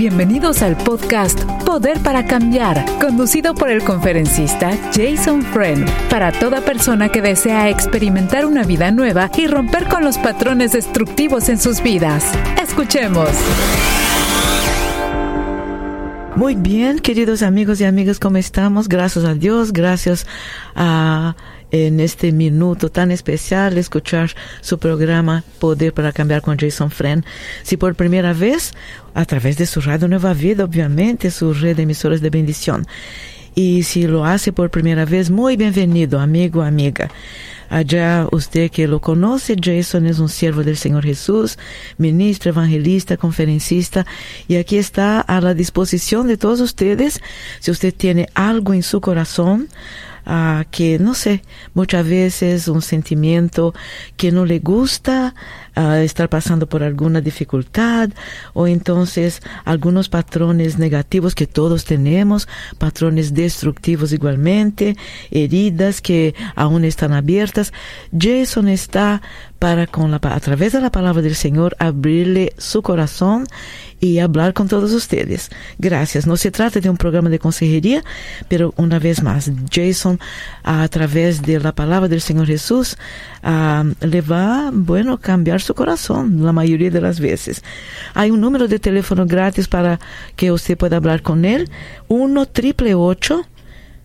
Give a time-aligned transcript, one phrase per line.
[0.00, 7.10] Bienvenidos al podcast Poder para Cambiar, conducido por el conferencista Jason Friend, para toda persona
[7.10, 12.24] que desea experimentar una vida nueva y romper con los patrones destructivos en sus vidas.
[12.62, 13.28] Escuchemos.
[16.34, 18.88] Muy bien, queridos amigos y amigas, ¿cómo estamos?
[18.88, 20.26] Gracias a Dios, gracias
[20.74, 21.36] a
[21.70, 24.30] en este minuto tan especial escuchar
[24.60, 27.24] su programa Poder para Cambiar con Jason Friend.
[27.62, 28.72] Si por primera vez,
[29.14, 32.86] a través de su radio Nueva Vida, obviamente, su red de emisoras de bendición.
[33.54, 37.10] Y si lo hace por primera vez, muy bienvenido, amigo, amiga.
[37.68, 41.56] Allá usted que lo conoce, Jason es un siervo del Señor Jesús,
[41.98, 44.06] ministro, evangelista, conferencista,
[44.48, 47.20] y aquí está a la disposición de todos ustedes.
[47.60, 49.68] Si usted tiene algo en su corazón,
[50.70, 51.42] que, no sé,
[51.74, 53.74] muchas veces un sentimiento
[54.16, 55.34] que no le gusta
[55.76, 58.10] estar pasando por alguna dificultad
[58.52, 62.48] o entonces algunos patrones negativos que todos tenemos,
[62.78, 64.96] patrones destructivos igualmente,
[65.30, 67.72] heridas que aún están abiertas.
[68.16, 69.22] Jason está
[69.60, 73.46] para con la, a través de la palabra del Señor abrirle su corazón
[74.00, 75.50] y hablar con todos ustedes.
[75.78, 76.26] Gracias.
[76.26, 78.02] No se trata de un programa de consejería,
[78.48, 80.18] pero una vez más, Jason,
[80.64, 82.96] a través de la palabra del Señor Jesús,
[83.44, 87.62] uh, le va, bueno, cambiar su corazón la mayoría de las veces.
[88.14, 90.00] Hay un número de teléfono gratis para
[90.36, 91.68] que usted pueda hablar con él.
[92.08, 92.94] 1 triple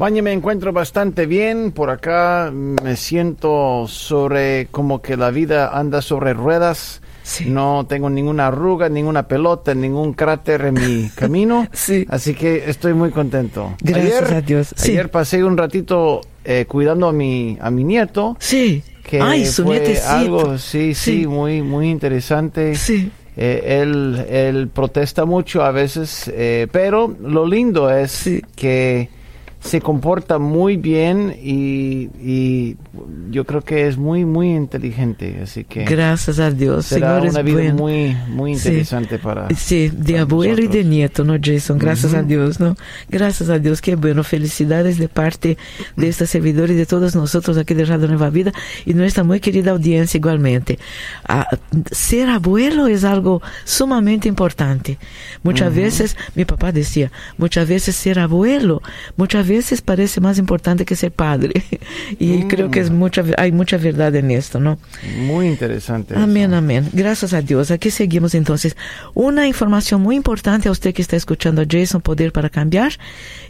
[0.02, 1.72] Bañe, me encuentro bastante bien.
[1.72, 7.04] Por acá me siento sobre como que la vida anda sobre ruedas.
[7.46, 11.68] No tengo ninguna arruga, ninguna pelota, ningún cráter en mi camino.
[11.72, 12.04] sí.
[12.10, 13.76] Así que estoy muy contento.
[13.80, 14.74] Gracias a Dios.
[14.84, 18.36] Ayer pasé un ratito eh, cuidando a mi, a mi nieto.
[18.40, 18.82] Sí.
[19.04, 21.28] Que Ay, su fue algo, sí, sí, Sí.
[21.28, 22.74] muy, muy interesante.
[22.74, 23.12] Sí.
[23.38, 28.42] Eh, él, él protesta mucho a veces, eh, pero lo lindo es Sí.
[28.56, 29.21] que
[29.62, 32.78] se comporta muy bien y, y
[33.30, 35.40] yo creo que es muy, muy inteligente.
[35.44, 36.88] Así que Gracias a Dios.
[36.88, 37.76] será Señor una vida bueno.
[37.76, 38.70] muy, muy Sí.
[38.70, 39.48] interesante para.
[39.56, 41.78] Sí, de para abuelo y de nieto, ¿no, Jason?
[41.78, 42.24] Gracias a.
[42.24, 42.76] Dios, ¿no?
[43.08, 44.24] Gracias a Dios, qué bueno.
[44.24, 45.58] Felicidades de parte
[45.96, 48.52] de esta servidor y de todos nosotros aquí de Radio Nueva Vida
[48.86, 50.80] y nuestra muy querida audiencia igualmente.
[51.28, 51.46] Ah,
[51.92, 54.98] ser abuelo es algo sumamente importante.
[55.44, 58.82] Muchas veces, mi papá decía, muchas veces ser abuelo,
[59.18, 59.51] muchas veces
[59.86, 61.64] parece más importante que ser padre.
[62.20, 62.48] y Mm.
[62.48, 64.78] creo que es mucha, hay mucha verdad en esto, ¿no?
[65.18, 66.16] Muy interesante.
[66.16, 66.56] Amén, eso.
[66.58, 66.90] amén.
[66.94, 67.72] Gracias a Dios.
[67.72, 68.76] Aquí seguimos entonces.
[69.14, 72.94] Una información muy importante a usted que está escuchando a Jason Poder para Cambiar.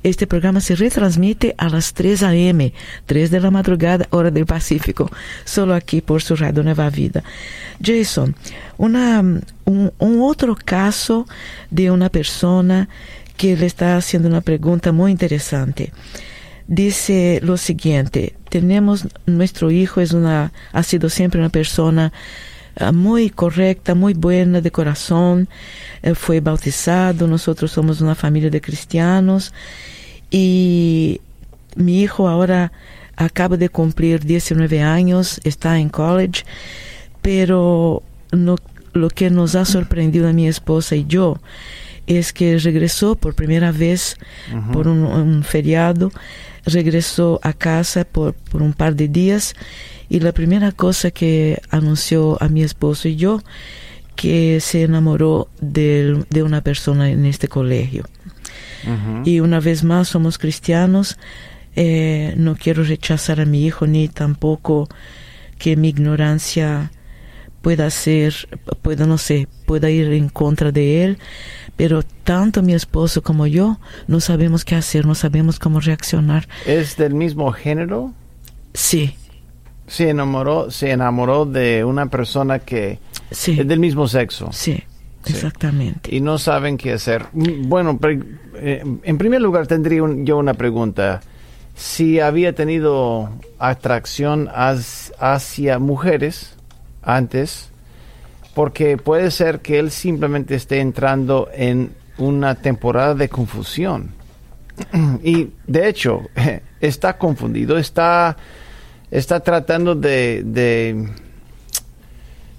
[0.04, 2.74] Este programa se retransmite a las 3 a.m.,
[3.06, 5.10] 3 de la madrugada, hora del Pacífico,
[5.46, 7.24] solo aquí por su radio Nueva Vida.
[7.84, 8.36] Jason,
[8.78, 11.28] una, un, un otro caso
[11.70, 12.90] de una persona
[13.42, 15.92] que le está haciendo una pregunta muy interesante.
[16.68, 22.14] Dice lo siguiente, tenemos nuestro hijo es una ha sido siempre una persona
[22.78, 25.50] ah, muy correcta, muy buena de corazón,
[26.04, 29.54] eh, fue bautizado, nosotros somos una familia de cristianos
[30.30, 31.20] y
[31.76, 32.72] mi hijo ahora
[33.16, 36.44] acaba de cumplir 19 años, está en college,
[37.24, 38.58] pero no-
[38.94, 41.40] lo que nos ha sorprendido a mi esposa y yo
[42.08, 44.18] es que regresó por primera vez
[44.74, 46.12] por un, un feriado,
[46.66, 49.56] regresó a casa por, por un par de días
[50.10, 53.42] y la primera cosa que anunció a mi esposo y yo
[54.16, 58.06] que se enamoró de, de una persona en este colegio.
[59.26, 61.18] Y una vez más somos cristianos,
[61.76, 64.90] eh, no quiero rechazar a mi hijo ni tampoco
[65.58, 66.92] que mi ignorancia
[67.62, 68.34] pueda ser,
[68.82, 71.18] pueda, no sé, pueda ir en contra de él,
[71.78, 73.78] pero tanto mi esposo como yo
[74.08, 76.48] no sabemos qué hacer, no sabemos cómo reaccionar.
[76.66, 78.14] ¿Es del mismo género?
[78.74, 79.16] Sí,
[79.88, 83.00] Se enamoró, se enamoró de una persona que
[83.30, 84.50] sí, es del mismo sexo.
[84.54, 84.82] sí,
[85.24, 85.34] Sí.
[85.34, 86.16] exactamente.
[86.16, 87.26] y no saben qué hacer.
[87.34, 88.00] Mm, Bueno,
[88.56, 91.22] eh, en primer lugar tendría un- yo una pregunta.
[91.76, 93.30] Si había tenido
[93.60, 96.56] atracción as- hacia mujeres
[97.02, 97.70] antes,
[98.54, 104.12] porque puede ser que él simplemente esté entrando en una temporada de confusión.
[105.24, 106.22] Y de hecho,
[106.82, 108.38] está confundido, está,
[109.10, 110.44] está tratando de,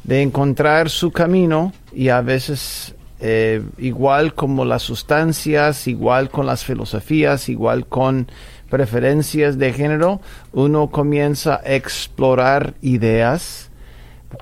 [0.05, 6.65] de, encontrar su camino y a veces eh, igual como las sustancias, igual con las
[6.65, 8.29] filosofías, igual con
[8.69, 10.21] preferencias de género,
[10.53, 13.72] uno comienza a explorar ideas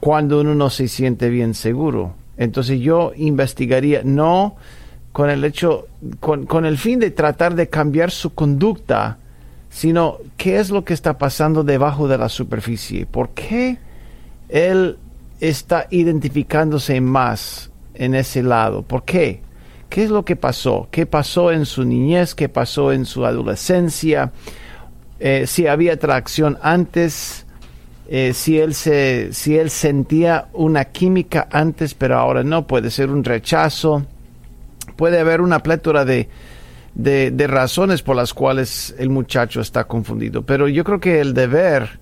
[0.01, 2.15] cuando uno no se siente bien seguro.
[2.37, 4.57] Entonces yo investigaría, no
[5.13, 5.89] con el hecho,
[6.21, 9.19] con, con el fin de tratar de cambiar su conducta,
[9.69, 13.07] sino qué es lo que está pasando debajo de la superficie.
[13.07, 13.79] ¿Por qué
[14.49, 14.99] él
[15.41, 18.83] está identificándose más en ese lado.
[18.83, 19.43] ¿Por qué?
[19.89, 20.89] ¿Qué es lo que pasó?
[20.91, 22.35] ¿Qué pasó en su niñez?
[22.35, 24.33] ¿Qué pasó en su adolescencia?
[25.19, 27.47] Eh, si había atracción antes,
[28.12, 33.09] eh, si, él se, si él sentía una química antes, pero ahora no, puede ser
[33.09, 34.05] un rechazo,
[34.97, 36.29] puede haber una plétora de,
[36.97, 40.43] de, de razones por las cuales el muchacho está confundido.
[40.43, 42.01] Pero yo creo que el deber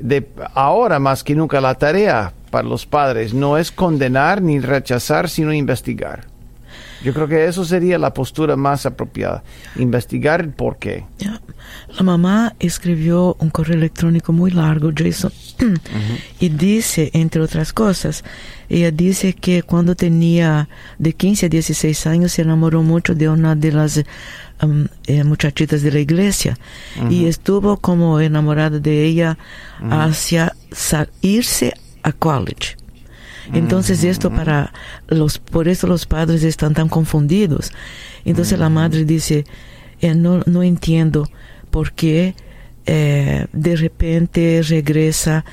[0.00, 5.28] de ahora más que nunca la tarea para los padres no es condenar ni rechazar,
[5.28, 6.24] sino investigar.
[7.02, 9.42] Yo creo que eso sería la postura más apropiada,
[9.76, 11.04] investigar el por qué.
[11.96, 15.32] La mamá escribió un correo electrónico muy largo, Jason,
[16.40, 18.24] y dice, entre otras cosas,
[18.68, 20.68] ella dice que cuando tenía
[20.98, 24.02] de 15 a 16 años se enamoró mucho de una de las
[24.62, 26.58] um, eh, muchachitas de la iglesia
[27.10, 29.38] y estuvo como enamorada de ella
[29.90, 30.54] hacia
[31.22, 32.77] irse a college.
[33.52, 34.72] Entonces esto para
[35.08, 37.72] los, por eso los padres están tan confundidos.
[38.24, 39.44] Entonces la madre dice,
[40.00, 41.28] eh, no, no entiendo
[41.70, 42.34] por qué
[42.86, 45.44] eh, de repente regresa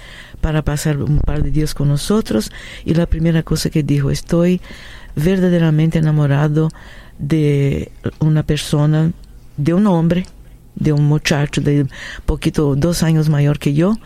[0.42, 2.52] para pasar un par de días con nosotros
[2.86, 4.62] y la primera cosa que dijo, estoy
[5.16, 6.70] verdaderamente enamorado
[7.18, 9.12] de una persona,
[9.58, 10.26] de un hombre
[10.76, 11.88] de un muchacho de
[12.26, 13.98] poquito dos años mayor que yo.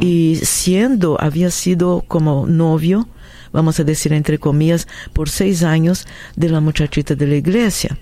[0.00, 3.08] Y siendo había sido como novio
[3.52, 6.06] vamos a decir entre comillas por seis años
[6.36, 7.96] de la muchachita de la iglesia.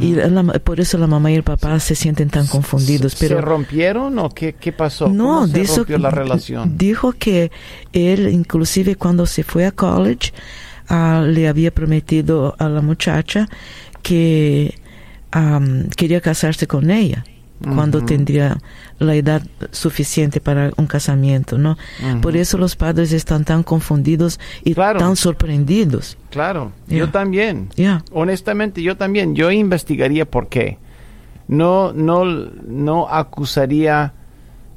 [0.00, 0.16] Y
[0.64, 4.28] por eso la mamá y el papá se sienten tan confundidos pero se rompieron o
[4.28, 7.52] qué, qué pasó no se dijo, rompió la relación dijo que
[7.92, 10.32] él inclusive cuando se fue a college
[10.88, 13.48] ah, le había prometido a la muchacha
[14.02, 14.74] que
[15.34, 17.24] um, quería casarse con ella
[17.62, 18.58] cuando tendría
[18.98, 21.76] la edad suficiente para un casamiento, ¿no?
[22.20, 26.16] Por eso los padres están tan confundidos y tan sorprendidos.
[26.30, 27.68] Claro, yo también.
[27.76, 28.04] Yeah.
[28.12, 29.34] Honestamente, yo también.
[29.34, 30.78] Yo investigaría por qué.
[31.48, 34.14] No, no, no acusaría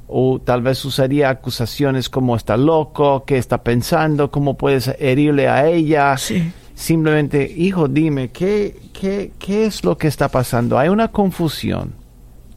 [0.08, 5.66] o tal vez usaría acusaciones como está loco, qué está pensando, cómo puedes herirle a
[5.66, 6.16] ella.
[6.16, 6.52] Sí.
[6.76, 10.78] Simplemente, hijo, dime, ¿qué, qué, ¿qué es lo que está pasando?
[10.78, 11.94] Hay una confusión.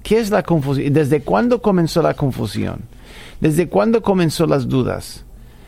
[0.03, 0.91] ¿Qué es la confusión?
[0.93, 2.81] ¿Desde cuándo comenzó la confusión?
[3.39, 5.23] ¿Desde cuándo comenzó las dudas?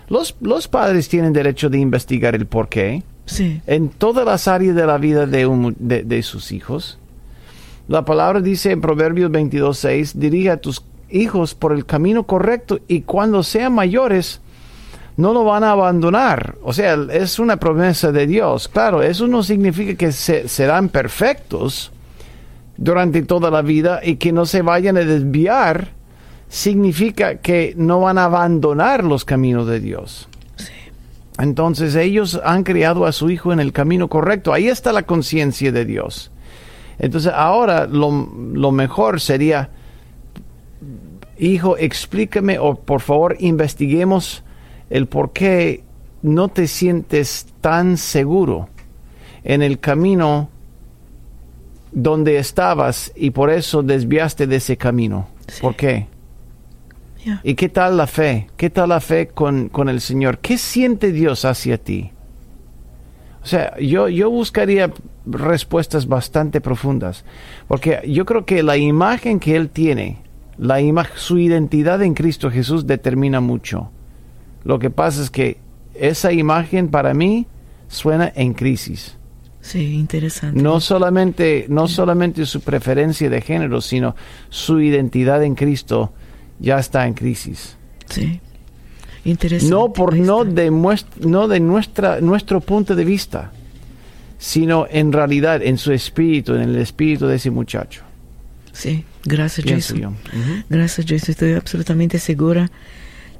[0.09, 3.61] Los, los padres tienen derecho de investigar el por qué Sí.
[3.67, 6.99] en todas las áreas de la vida de, un- de, de sus hijos.
[7.87, 13.01] La palabra dice en Proverbios 22.6, dirige a tus hijos por el camino correcto y
[13.01, 14.41] cuando sean mayores
[15.17, 16.55] no lo van a abandonar.
[16.63, 18.67] O sea, es una promesa de Dios.
[18.67, 21.91] Claro, eso no significa que se- serán perfectos
[22.77, 25.89] durante toda la vida y que no se vayan a desviar.
[26.49, 30.27] Significa que no van a abandonar los caminos de Dios.
[31.39, 34.53] Entonces ellos han criado a su hijo en el camino correcto.
[34.53, 36.29] Ahí está la conciencia de Dios.
[36.99, 39.69] Entonces ahora lo, lo mejor sería,
[41.39, 44.43] hijo, explícame o por favor investiguemos
[44.91, 45.83] el por qué
[46.21, 48.69] no te sientes tan seguro
[49.43, 50.49] en el camino
[51.91, 55.27] donde estabas y por eso desviaste de ese camino.
[55.59, 56.07] ¿Por qué?
[57.25, 57.41] Yeah.
[57.43, 58.47] ¿Y qué tal la fe?
[58.57, 60.39] ¿Qué tal la fe con, con el Señor?
[60.39, 62.11] ¿Qué siente Dios hacia ti?
[63.43, 64.91] O sea, yo, yo buscaría
[65.25, 67.25] respuestas bastante profundas,
[67.67, 70.17] porque yo creo que la imagen que Él tiene,
[70.57, 73.89] la ima- su identidad en Cristo Jesús determina mucho.
[74.63, 75.57] Lo que pasa es que
[75.93, 77.47] esa imagen para mí
[77.87, 79.17] suena en crisis.
[79.61, 80.59] Sí, interesante.
[80.61, 84.15] No solamente, no solamente su preferencia de género, sino
[84.49, 86.13] su identidad en Cristo
[86.59, 87.75] ya está en crisis.
[88.09, 88.39] Sí.
[89.23, 89.71] Interesante.
[89.71, 93.51] No por no de, muest- no de nuestra, nuestro punto de vista,
[94.39, 98.01] sino en realidad en su espíritu, en el espíritu de ese muchacho.
[98.73, 100.01] Sí, gracias pienso Jason.
[100.01, 100.09] yo.
[100.39, 100.63] Ujú.
[100.69, 101.29] Gracias Jason.
[101.31, 102.71] Estoy absolutamente segura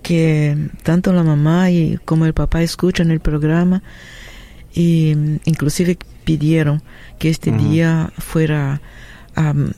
[0.01, 3.83] que tanto la mamá y como el papá escuchan el programa
[4.73, 6.81] y mm, inclusive pidieron
[7.19, 8.81] que este día fuera
[9.35, 9.73] am,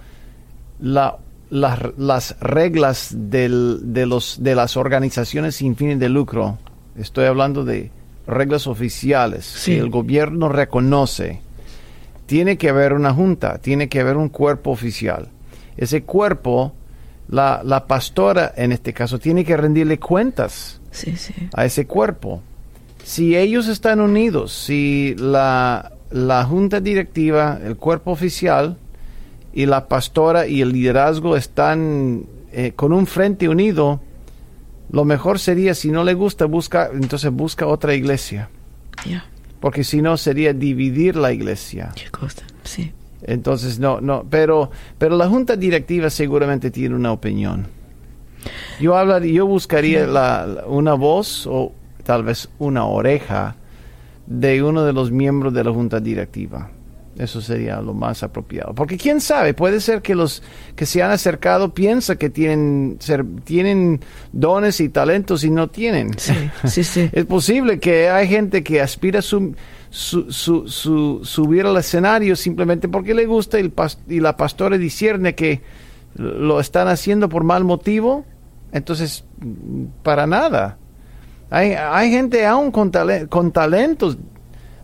[0.79, 1.17] la-
[1.49, 6.57] las, las reglas del- de, los, de las organizaciones sin fines de lucro,
[6.97, 7.89] estoy hablando de
[8.27, 9.71] reglas oficiales Sí.
[9.73, 11.41] que el gobierno reconoce,
[12.25, 15.29] tiene que haber una junta, tiene que haber un cuerpo oficial.
[15.77, 16.73] Ese cuerpo,
[17.29, 21.33] la, la pastora en este caso, tiene que rendirle cuentas Sí, sí.
[21.53, 22.41] a ese cuerpo.
[23.03, 28.77] Si ellos están unidos, si la, la junta directiva, el cuerpo oficial
[29.53, 34.01] y la pastora y el liderazgo están eh, con un frente unido,
[34.91, 38.49] lo mejor sería, si no le gusta, busca, entonces busca otra iglesia,
[39.59, 41.91] porque si no sería dividir la iglesia.
[41.95, 42.43] qué cosa.
[42.63, 42.91] Sí.
[43.23, 47.67] Entonces, no, no, pero, pero la junta directiva seguramente tiene una opinión.
[48.79, 53.55] Yo hablaría, yo buscaría la- la- una voz o tal vez una oreja
[54.27, 56.69] de uno de los miembros de la junta directiva.
[57.17, 58.75] Eso sería lo más apropiado.
[58.75, 60.43] Porque quién sabe, puede ser que los
[60.75, 63.99] que se han acercado piensan que tienen, ser- tienen
[64.31, 66.11] dones y talentos y no tienen.
[66.19, 67.09] Sí, sí, sí.
[67.13, 69.55] Es posible que hay gente que aspira a su,
[69.89, 74.35] su- su- su- subir al escenario simplemente porque le gusta y, el pas- y la
[74.37, 75.61] pastora discierne que
[76.15, 78.25] lo están haciendo por mal motivo.
[78.71, 79.23] Entonces,
[80.03, 80.77] para nada.
[81.49, 84.17] Hay, hay gente aún con, tale- con talentos,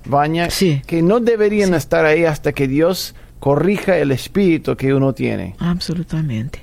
[0.06, 0.82] Baña, Sí.
[0.86, 5.56] que no deberían estar ahí hasta que Dios corrija el espíritu que uno tiene.
[5.60, 6.60] Absolutamente.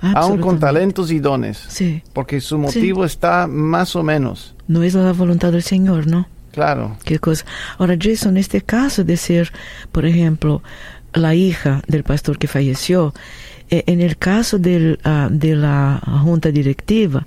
[0.00, 0.60] Aún con Absolutamente.
[0.60, 1.56] talentos y dones.
[1.68, 2.02] Sí.
[2.12, 4.54] Porque su motivo está más o menos.
[4.66, 6.28] No es la voluntad del Señor, ¿no?
[6.58, 6.96] Claro.
[7.04, 7.44] Qué cosa.
[7.78, 9.52] Ahora, Jason, este caso de ser,
[9.92, 10.60] por ejemplo,
[11.12, 13.14] la hija del pastor que falleció,
[13.70, 17.24] eh, en el caso del, ah, de la junta directiva,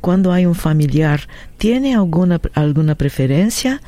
[0.00, 1.22] cuando hay un familiar,
[1.58, 3.82] ¿tiene alguna, alguna preferencia?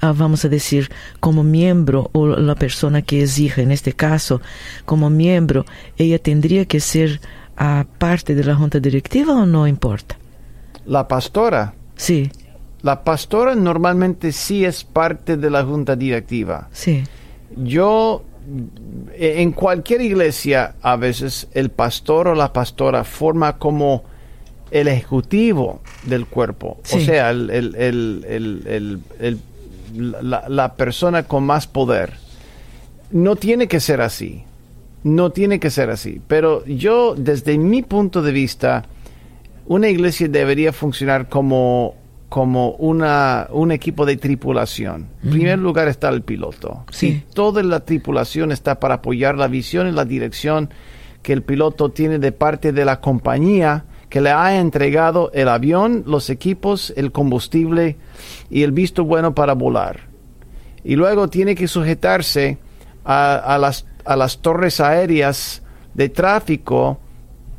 [0.00, 0.88] Ah, vamos a decir,
[1.18, 4.40] como miembro o la persona que es hija, en este caso,
[4.84, 7.20] como miembro, ella tendría que ser
[7.56, 10.16] ah, parte de la junta directiva o no importa?
[10.86, 11.74] La pastora.
[11.96, 12.30] Sí,
[12.82, 16.68] La pastora normalmente sí es parte de la junta directiva.
[16.72, 17.04] sí,
[17.56, 18.24] Yo,
[19.12, 24.04] eh, en cualquier iglesia, a veces el pastor o la pastora forma como
[24.70, 26.78] el ejecutivo del cuerpo.
[26.82, 27.04] O Sí.
[27.04, 32.14] sea, el, el- el- el- el- el- la, la persona con más poder.
[33.10, 34.44] No tiene que ser así.
[35.04, 36.22] No tiene que ser así.
[36.26, 38.84] Pero yo, desde mi punto de vista,
[39.66, 41.96] una iglesia debería funcionar como,
[42.32, 45.10] como una, un equipo de tripulación.
[45.22, 46.86] En primer lugar está el piloto.
[46.90, 47.12] Sí.
[47.28, 50.70] Si toda la tripulación está para apoyar la visión y la dirección
[51.20, 56.04] que el piloto tiene de parte de la compañía que le ha entregado el avión,
[56.06, 57.98] los equipos, el combustible
[58.48, 60.08] y el visto bueno para volar.
[60.84, 62.56] Y luego tiene que sujetarse
[63.04, 65.62] a, a las, a las torres aéreas
[65.92, 66.98] de tráfico,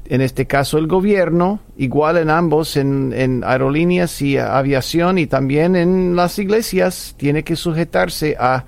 [0.07, 5.75] en este caso el gobierno, igual en ambos, en, en aerolíneas y aviación y también
[5.75, 8.65] en las iglesias, tiene que sujetarse a,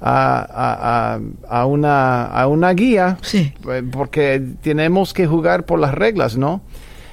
[0.00, 3.52] a, a- una, a una guía, sí.
[3.70, 6.62] eh, porque tenemos que jugar por las reglas, ¿no?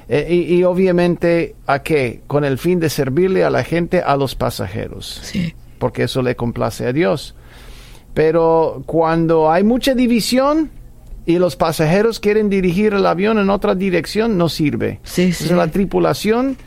[0.07, 2.21] Eh, y, y obviamente, ¿a qué?
[2.25, 5.19] Con el fin de servirle a la gente, a los pasajeros.
[5.23, 5.53] Sí.
[5.77, 7.35] Porque eso le complace a Dios.
[8.15, 10.71] Pero cuando hay mucha división
[11.29, 14.99] y los pasajeros quieren dirigir el avión en otra dirección, no sirve.
[15.03, 15.53] Sí, Entonces, sí.
[15.53, 16.57] la tripulación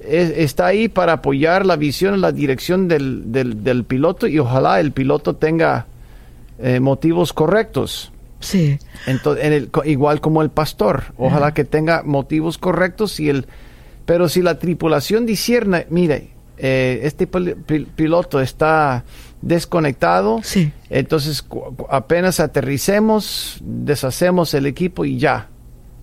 [0.00, 4.78] es- está ahí para apoyar la visión la dirección del, del- del piloto y ojalá
[4.78, 5.86] el piloto tenga
[6.60, 8.12] eh, motivos correctos.
[8.38, 8.78] Sí.
[9.06, 13.46] Entonces, en el- igual como el pastor, ojalá que tenga motivos correctos y el,
[14.06, 16.28] pero si la tripulación discierne, mire,
[16.58, 19.02] eh, este pil- pil- piloto está
[19.48, 20.72] desconectado, Sí.
[20.90, 21.44] entonces
[21.90, 25.48] apenas aterricemos, deshacemos el equipo y ya.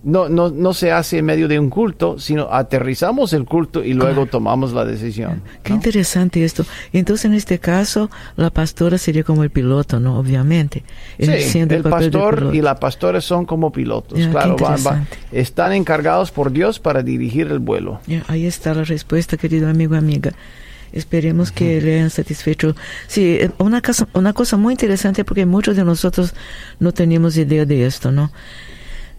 [0.04, 3.92] No, no, no se hace en medio de un culto, sino aterrizamos el culto y
[3.94, 4.26] luego Claro.
[4.30, 5.42] tomamos la decisión.
[5.62, 5.76] Qué ¿no?
[5.76, 6.64] interesante esto.
[6.92, 10.18] Entonces, en este caso, la pastora sería como el piloto, ¿no?
[10.18, 10.82] Obviamente.
[11.20, 15.16] Sí, el pastor y la pastora son como pilotos, claro, van- van- interesante.
[15.30, 18.00] están encargados por Dios para dirigir el vuelo.
[18.26, 20.32] Ahí está la respuesta, querido amigo, amiga.
[20.92, 22.76] Esperemos que le hayan satisfecho.
[23.06, 26.34] Sí, eh, una cosa, una cosa muy interesante porque muchos de nosotros
[26.80, 28.30] no teníamos idea de esto, ¿no?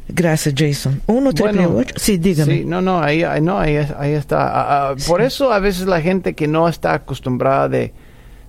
[0.08, 1.02] Gracias, Jason.
[1.08, 1.78] Uno, Bueno.
[1.96, 2.58] Sí, dígame.
[2.60, 4.48] Sí, no, no, ahí, no, ahí, ahí está.
[4.48, 5.28] Ah, ah, Por Sí.
[5.28, 7.94] eso a veces la gente que no está acostumbrada de,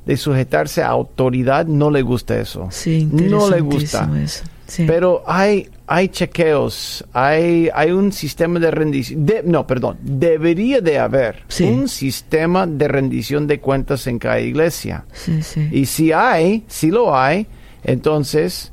[0.04, 2.69] de sujetarse a autoridad no le gusta eso.
[2.71, 4.11] Sí, no le gusta.
[4.23, 4.43] eso.
[4.66, 4.85] Sí.
[4.87, 9.26] Pero hay, hay chequeos, hay, hay un sistema de rendición.
[9.26, 11.64] de- no, perdón, debería de haber Sí.
[11.64, 15.04] un sistema de rendición de cuentas en cada iglesia.
[15.12, 15.68] sí, sí.
[15.70, 17.46] Y si hay, si lo hay,
[17.84, 18.72] entonces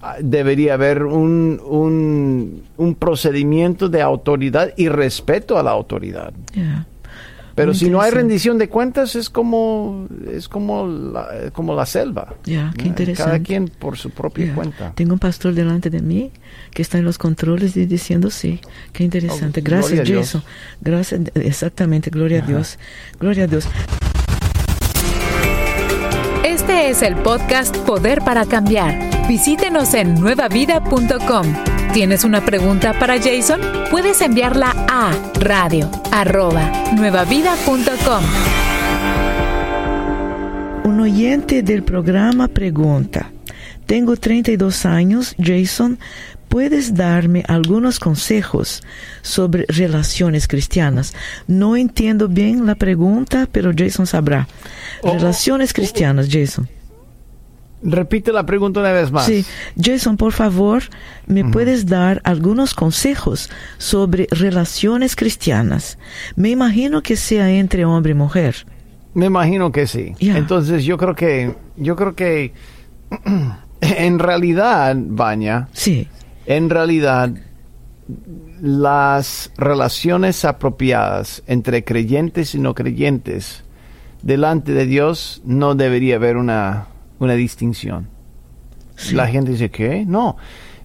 [0.00, 6.32] ah, debería haber un, un, un procedimiento de autoridad y respeto a la autoridad.
[7.54, 11.86] Pero Muy si no hay rendición de cuentas es como es como la, como la
[11.86, 12.34] selva.
[12.44, 12.88] Ya, qué ¿no?
[12.88, 13.30] interesante.
[13.30, 14.54] Cada quien por su propia Ya.
[14.54, 14.92] cuenta.
[14.94, 16.32] Tengo un pastor delante de mí
[16.72, 18.60] que está en los controles y diciendo sí.
[18.92, 19.60] Qué interesante.
[19.60, 20.08] Oh, Gracias.
[20.08, 20.42] Jason.
[20.80, 21.20] Gracias.
[21.34, 22.10] Exactamente.
[22.10, 22.78] Gloria a Dios.
[23.20, 23.68] Gloria a Dios.
[26.44, 29.13] Este es el podcast Poder para Cambiar.
[29.28, 31.46] Visítenos en nuevavida.com.
[31.94, 33.58] ¿Tienes una pregunta para Jason?
[33.90, 38.24] Puedes enviarla a radio arroba nuevavida.com.
[40.84, 43.32] Un oyente del programa pregunta,
[43.86, 45.98] tengo 32 años, Jason,
[46.50, 48.82] ¿puedes darme algunos consejos
[49.22, 51.14] sobre relaciones cristianas?
[51.46, 54.48] No entiendo bien la pregunta, pero Jason sabrá.
[55.02, 56.68] Oh, Relaciones cristianas, Jason.
[57.84, 59.26] Repite la pregunta una vez más.
[59.26, 59.44] Sí,
[59.78, 60.84] Jason, por favor,
[61.26, 65.98] ¿me puedes dar algunos consejos sobre relaciones cristianas?
[66.34, 68.66] Me imagino que sea entre hombre y mujer.
[69.12, 70.14] Me imagino que sí.
[70.18, 72.54] Entonces yo creo que yo creo que
[73.80, 76.08] en realidad, Baña, Sí,
[76.46, 77.30] en realidad
[78.60, 83.64] las relaciones apropiadas entre creyentes y no creyentes
[84.22, 86.86] delante de Dios no debería haber una,
[87.24, 88.08] una distinción.
[88.96, 89.14] sí.
[89.14, 90.04] La gente dice, ¿qué?
[90.06, 90.36] No.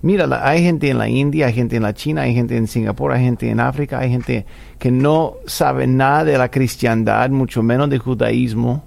[0.02, 2.67] Mira, la- hay gente en la India, hay gente en la China, hay gente en
[2.67, 4.45] Singapur, hay gente en África, hay gente
[4.80, 8.84] que no sabe nada de la cristiandad, mucho menos de judaísmo.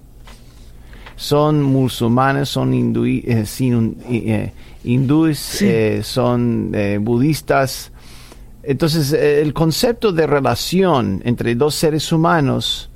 [1.17, 4.53] Son musulmanes, son eh, sin- eh,
[4.85, 5.67] hindúes, Sí.
[5.69, 7.93] eh, son eh, budistas.
[8.63, 12.91] Entonces, eh, el concepto de relación entre dos seres humanos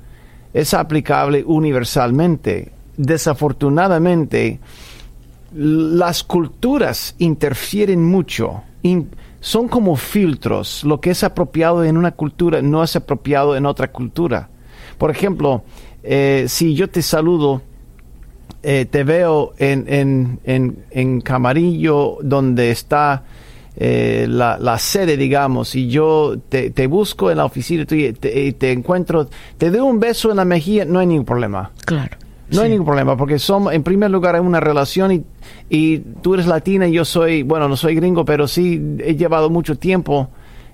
[0.53, 2.71] es aplicable universalmente.
[2.97, 4.59] Desafortunadamente,
[5.53, 8.63] las culturas interfieren mucho.
[9.39, 10.83] Son como filtros.
[10.83, 14.49] Lo que es apropiado en una cultura no es apropiado en otra cultura.
[14.97, 15.63] Por ejemplo,
[16.03, 17.61] eh, si yo te saludo,
[18.63, 23.23] eh, te veo en, en, en, en Camarillo, donde está
[23.75, 28.51] eh, la, la sede, digamos, y yo te, te busco en la oficina y te,
[28.53, 31.71] te encuentro, te doy un beso en la mejilla, no hay ningún problema.
[31.85, 32.17] claro.
[32.51, 35.23] No hay ningún problema, porque somos, en primer lugar, hay una relación y,
[35.69, 39.49] y tú eres latina y yo soy, bueno, no soy gringo, pero sí he llevado
[39.49, 40.29] mucho tiempo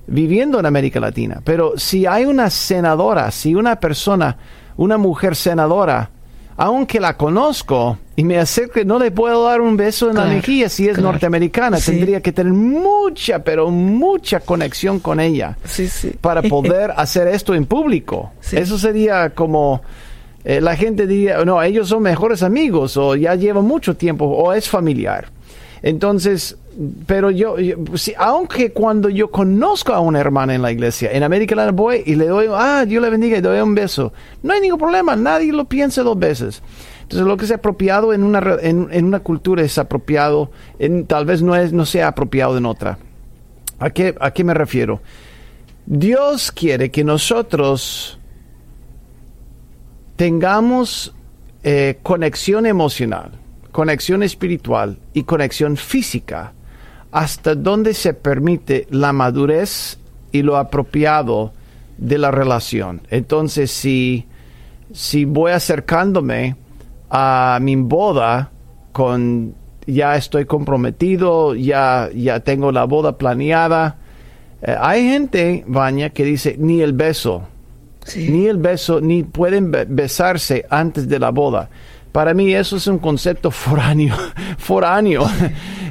[0.06, 1.42] viviendo en América Latina.
[1.44, 4.38] Pero si hay una senadora, si una persona,
[4.78, 6.10] una mujer senadora,
[6.58, 10.70] aunque la conozco y me acerque, no le puedo dar un beso en la mejilla
[10.70, 11.14] si es claro.
[11.14, 11.78] norteamericana.
[11.78, 11.92] Sí.
[11.92, 16.12] Tendría que tener mucha, pero mucha conexión con ella Sí, sí.
[16.22, 18.32] para poder hacer esto en público.
[18.42, 18.58] Sí.
[18.58, 19.82] Eso sería como
[20.46, 24.54] eh, la gente diría, no, ellos son mejores amigos o ya llevan mucho tiempo o
[24.54, 25.28] es familiar.
[25.82, 26.58] Entonces,
[27.06, 27.76] pero yo, yo-
[28.18, 32.16] aunque cuando yo conozco a una hermana en la iglesia, en América Latina voy y
[32.16, 35.52] le doy, ah, Dios le bendiga y doy un beso, no hay ningún problema, nadie
[35.52, 36.62] lo piensa dos veces.
[37.04, 41.42] Entonces, lo que es apropiado en una, en una cultura es apropiado, en, tal vez
[41.42, 42.98] no, es, no sea apropiado en otra.
[43.78, 45.02] ¿A qué, ¿A qué me refiero?
[45.86, 48.20] Dios quiere que nosotros
[50.15, 51.13] tengamos
[51.63, 53.32] eh, conexión emocional,
[53.71, 56.54] conexión espiritual y conexión física
[57.12, 59.99] hasta donde se permite la madurez
[60.32, 61.54] y lo apropiado
[61.97, 63.02] de la relación.
[63.10, 64.26] Entonces, si,
[64.91, 66.56] si voy acercándome
[67.10, 68.52] a mi boda
[68.91, 73.97] con ya estoy comprometido, ya, ya tengo la boda planeada,
[74.62, 77.47] eh, hay gente, Baña, que dice ni el beso,
[78.16, 81.70] ni el beso, ni pueden besarse antes de la boda.
[82.13, 84.16] Para mí eso es un concepto foráneo,
[84.58, 85.26] foráneo.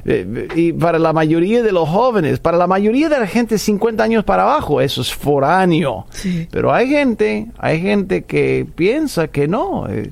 [0.05, 4.03] Eh, y para la mayoría de los jóvenes, para la mayoría de la gente 50
[4.03, 6.07] años para abajo, eso es foráneo.
[6.51, 9.87] Pero hay gente, hay gente que piensa que no.
[9.89, 10.11] Eh.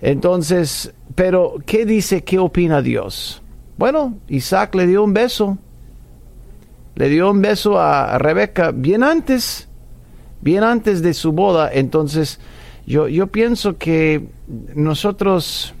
[0.00, 3.42] Entonces, pero ¿qué dice, qué opina Dios?
[3.76, 5.58] Bueno, Isaac le dio un beso.
[6.94, 9.67] Le dio un beso a Rebeca bien antes,
[10.40, 11.70] bien antes de su boda.
[11.72, 12.40] Entonces,
[12.86, 14.28] yo, yo pienso que
[14.74, 15.74] nosotros,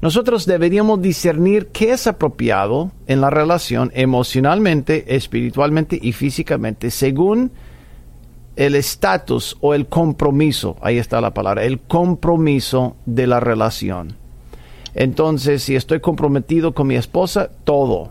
[0.00, 7.52] nosotros deberíamos discernir qué es apropiado en la relación emocionalmente, espiritualmente y físicamente, según
[8.56, 14.16] el estatus o el compromiso, ahí está la palabra, el compromiso de la relación.
[14.94, 18.10] Entonces, si estoy comprometido con mi esposa, todo.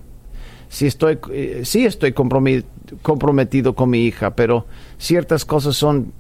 [0.70, 6.14] Si estoy, eh, sí estoy comprometido con mi hija, pero ciertas cosas son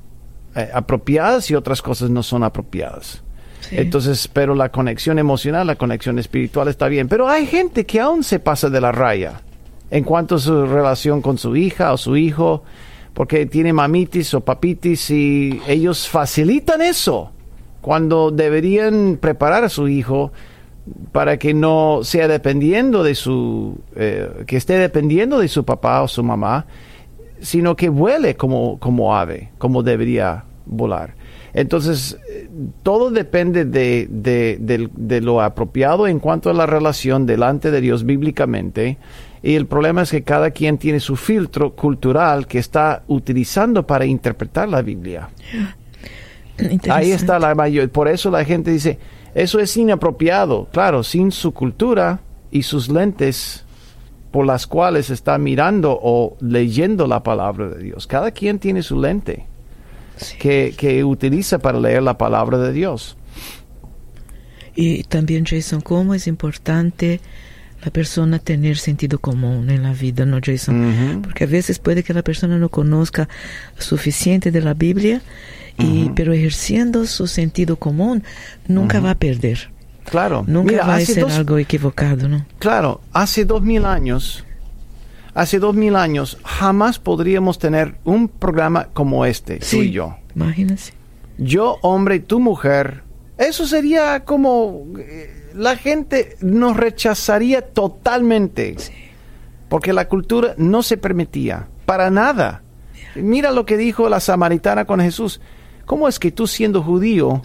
[0.55, 3.23] eh, apropiadas y otras cosas no son apropiadas.
[3.71, 7.07] Entonces, pero la conexión emocional, la conexión espiritual está bien.
[7.07, 9.41] Pero hay gente que aún se pasa de la raya
[9.91, 12.63] en cuanto a su relación con su hija o su hijo,
[13.13, 17.31] porque tiene mamitis o papitis y ellos facilitan eso
[17.81, 20.31] cuando deberían preparar a su hijo
[21.11, 26.07] para que no sea dependiendo de su, eh, que esté dependiendo de su papá o
[26.07, 26.65] su mamá
[27.41, 31.15] sino que vuele como, como ave, como debería volar.
[31.53, 32.17] Entonces,
[32.83, 38.97] todo depende de, de, lo apropiado en cuanto a la relación delante de Dios bíblicamente.
[39.41, 44.05] Y el problema es que cada quien tiene su filtro cultural que está utilizando para
[44.05, 45.29] interpretar la Biblia.
[46.89, 47.89] Ahí está la mayor.
[47.89, 48.99] Por eso la gente dice,
[49.39, 50.67] eso es inapropiado.
[50.71, 52.19] Claro, sin su cultura
[52.51, 53.63] y sus lentes
[54.31, 58.05] por las cuales está mirando o leyendo la palabra de Dios.
[58.05, 59.45] Cada quien tiene su lente
[60.39, 63.15] que, que, utiliza para leer la palabra de Dios.
[64.75, 67.21] Y también, Jason, cómo es importante
[67.83, 71.21] la persona tener sentido común en la vida, ¿no, Jason?
[71.23, 73.29] Porque a veces puede que la persona no conozca
[73.77, 75.21] suficiente de la Biblia,
[75.77, 78.23] y, pero ejerciendo su sentido común
[78.67, 79.71] nunca va a perder.
[80.09, 80.43] Claro.
[80.45, 82.45] Nunca va a ser algo equivocado, ¿no?
[82.57, 84.43] Claro, hace dos mil años,
[85.33, 90.17] hace dos mil años, jamás podríamos tener un programa como este, tú y yo.
[90.35, 90.93] Imagínese.
[91.37, 93.03] Yo, hombre, y tu mujer,
[93.39, 98.75] eso sería como eh, la gente nos rechazaría totalmente.
[98.77, 98.93] Sí.
[99.69, 102.63] Porque la cultura no se permitía, para nada.
[103.15, 105.41] Mira lo que dijo la samaritana con Jesús.
[105.85, 107.41] ¿Cómo es que tú siendo judío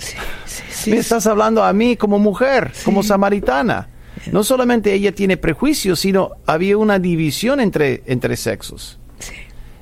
[0.87, 3.89] me estás hablando a mí como mujer, como samaritana?
[4.33, 8.99] No solamente ella tiene prejuicios, sino había una división entre, entre sexos.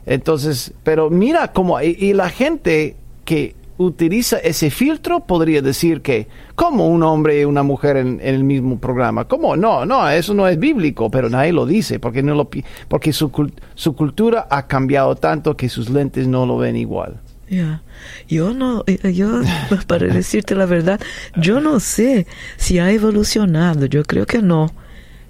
[0.06, 6.88] Entonces, pero mira cómo, y, la gente que utiliza ese filtro podría decir que, como
[6.88, 9.26] un hombre y una mujer en, el mismo programa?
[9.26, 9.56] ¿Cómo?
[9.56, 12.48] No, no, eso no es bíblico, pero nadie lo dice, porque, no lo,
[12.88, 13.30] porque su,
[13.74, 17.20] su cultura ha cambiado tanto que sus lentes no lo ven igual.
[17.48, 17.82] Ya,
[18.28, 19.42] yo no, eh, yo,
[19.86, 21.00] para decirte la verdad,
[21.36, 24.72] yo no sé si ha evolucionado, yo creo que no.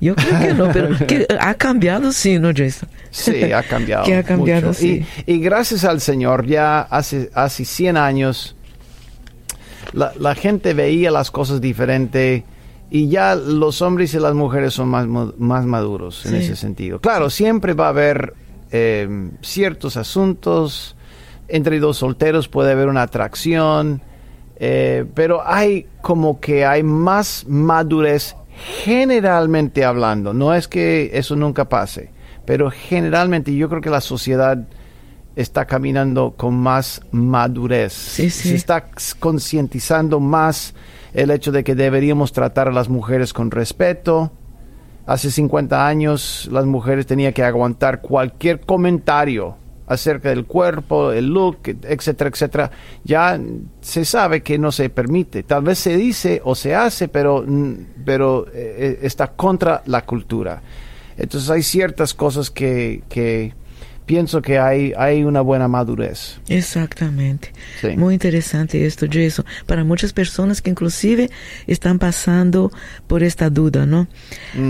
[0.03, 2.89] Yo creo que no, pero que ha cambiado sí, ¿no, Jason?
[3.11, 4.05] Sí, ha cambiado.
[4.07, 5.07] que ha cambiado, sí.
[5.27, 8.57] Y, gracias al Señor, ya hace, hace 100 años,
[9.93, 12.45] la, la gente veía las cosas diferente
[12.91, 17.01] y ya los hombres y las mujeres son más, más maduros en ese sentido.
[17.01, 18.35] Claro, siempre va a haber
[18.71, 20.97] eh, ciertos asuntos
[21.53, 24.01] entre dos solteros puede haber una atracción,
[24.57, 28.37] eh, pero hay como que hay más madurez
[28.85, 30.33] generalmente hablando.
[30.33, 32.11] No es que eso nunca pase,
[32.45, 34.59] pero generalmente yo creo que la sociedad
[35.37, 37.93] está caminando con más madurez.
[37.93, 38.87] Se está
[39.19, 40.75] concientizando más
[41.15, 44.33] el hecho de que deberíamos tratar a las mujeres con respeto.
[45.07, 49.57] Hace 50 años las mujeres tenían que aguantar cualquier comentario
[49.93, 52.71] acerca del cuerpo, el look, etcétera, etcétera,
[53.05, 53.41] ya
[53.81, 55.43] se sabe que no se permite.
[55.43, 57.45] Tal vez se dice o se hace, pero,
[58.05, 60.63] pero eh, eh, está contra la cultura.
[61.17, 63.55] Entonces hay ciertas cosas que, que,
[64.07, 66.41] pienso que hay, hay una buena madurez.
[66.49, 67.53] Exactamente.
[67.81, 67.97] Sí.
[67.97, 69.45] Muy interesante esto, Jason.
[69.67, 71.31] Para muchas personas que inclusive
[71.67, 72.73] están pasando
[73.07, 74.09] por esta duda, ¿no?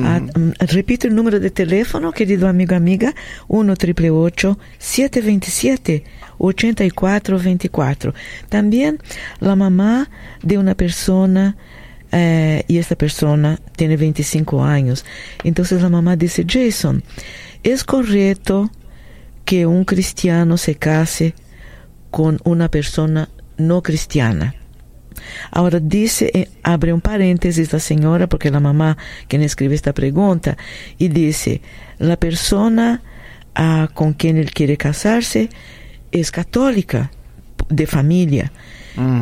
[0.04, 3.14] Ah, mm, repito el número de teléfono, querido amigo, amiga,
[3.48, 6.04] 1 888 727
[6.38, 8.14] 8424.
[8.48, 8.98] También
[9.40, 10.10] la mamá
[10.42, 11.56] de una persona
[12.10, 15.04] eh, y esta persona tiene 25 años.
[15.44, 17.02] Entonces la mamá dice, Jason,
[17.62, 18.70] ¿es correcto
[19.44, 21.34] que un cristiano se case
[22.10, 24.54] con una persona no cristiana?
[25.50, 28.96] Ahora dice, eh, abre un paréntesis la señora, porque la mamá
[29.28, 30.56] quien escribe esta pregunta,
[30.98, 31.60] y dice,
[31.98, 33.02] la persona
[33.54, 35.50] ah, con quien él quiere casarse
[36.10, 37.10] es católica,
[37.68, 38.52] de familia,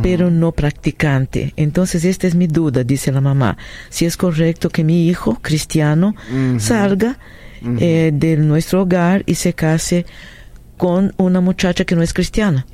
[0.02, 1.52] pero no practicante.
[1.56, 3.56] Entonces, esta es mi duda, dice la mamá,
[3.88, 6.16] si es correcto que mi hijo cristiano
[6.58, 7.18] salga
[7.78, 10.06] eh, de nuestro hogar y se case
[10.76, 12.66] con una muchacha que no es cristiana.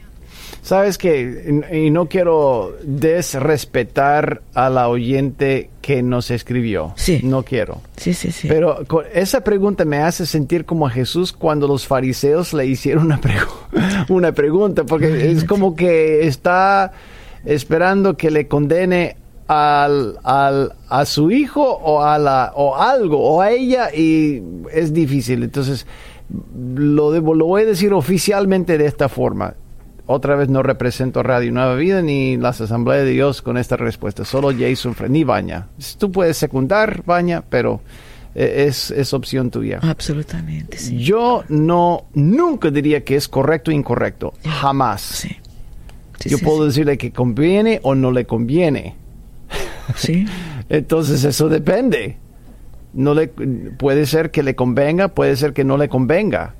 [0.62, 6.92] Sabes que, y no quiero desrespetar a la oyente que nos escribió.
[6.96, 7.20] Sí.
[7.22, 7.80] No quiero.
[7.96, 8.48] Sí, sí, sí.
[8.48, 13.06] Pero con- esa pregunta me hace sentir como a Jesús cuando los fariseos le hicieron
[13.06, 16.92] una, pregu- una pregunta, porque es como que está
[17.44, 19.16] esperando que le condene
[19.48, 24.92] al, al- a su hijo o a la o algo o a ella y es
[24.92, 25.42] difícil.
[25.42, 25.86] Entonces
[26.66, 29.54] lo debo, lo voy a decir oficialmente de esta forma.
[30.08, 34.24] Otra vez no represento Radio Nueva Vida ni las Asambleas de Dios con esta respuesta.
[34.24, 35.66] Solo Jason Fre- ni Baña.
[35.98, 37.80] Tú puedes secundar, Baña, pero
[38.36, 39.80] eh, es, es opción tuya.
[39.82, 40.98] Absolutamente, sí.
[40.98, 44.32] Yo no, nunca diría que es correcto o incorrecto.
[44.44, 45.00] Jamás.
[45.02, 45.36] Sí.
[46.20, 48.94] Sí, Yo puedo decirle que conviene o no le conviene.
[49.94, 50.26] Sí.
[50.68, 52.18] Entonces eso depende.
[52.92, 56.54] No le puede ser que le convenga, puede ser que no le convenga.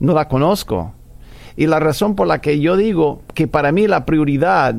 [0.00, 0.94] No la conozco.
[1.56, 4.74] Y la razón por la que yo digo que para mí la prioridad,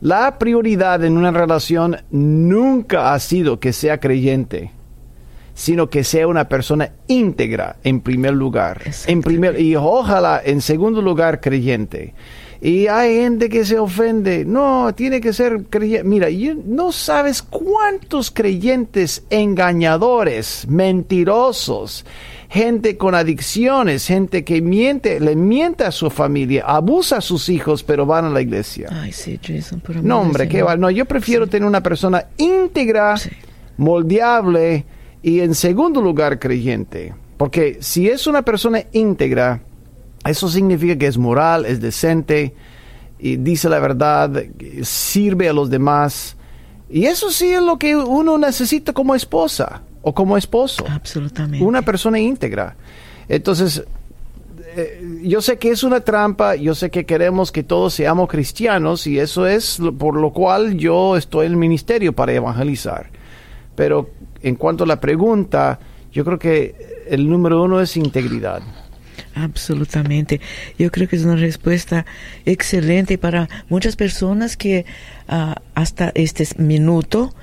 [0.00, 4.70] la prioridad en una relación nunca ha sido que sea creyente,
[5.54, 8.82] sino que sea una persona íntegra en primer lugar.
[9.06, 12.14] En primer y ojalá en segundo lugar creyente.
[12.64, 14.46] Y hay gente que se ofende.
[14.46, 16.08] No, tiene que ser creyente.
[16.08, 16.28] Mira,
[16.64, 22.06] no sabes cuántos creyentes engañadores, mentirosos,
[22.48, 27.82] gente con adicciones, gente que miente, le miente a su familia, abusa a sus hijos,
[27.82, 28.88] pero van a la iglesia.
[28.90, 30.74] Ay, sí, Jason, por No, hombre, qué va.
[30.74, 33.28] No, yo prefiero tener una persona íntegra, Sí.
[33.76, 34.86] moldeable
[35.22, 37.12] y en segundo lugar creyente.
[37.36, 39.60] Porque si es una persona íntegra,
[40.26, 42.54] eso significa que es moral, es decente
[43.18, 44.44] y dice la verdad,
[44.82, 46.36] sirve a los demás.
[46.90, 51.64] Y eso sí es lo que uno necesita como esposa o como esposo Absolutamente.
[51.64, 52.76] una persona íntegra.
[53.28, 53.82] Entonces,
[54.76, 59.06] eh, yo sé que es una trampa, yo sé que queremos que todos seamos cristianos
[59.06, 63.08] y eso es lo- por lo cual yo estoy en el ministerio para evangelizar.
[63.74, 64.10] Pero
[64.42, 65.78] en cuanto a la pregunta,
[66.12, 68.62] yo creo que el número uno es integridad.
[69.34, 70.40] Absolutamente.
[70.78, 72.06] Yo creo que es una respuesta
[72.44, 74.86] excelente para muchas personas que
[75.28, 77.34] ah, hasta este minuto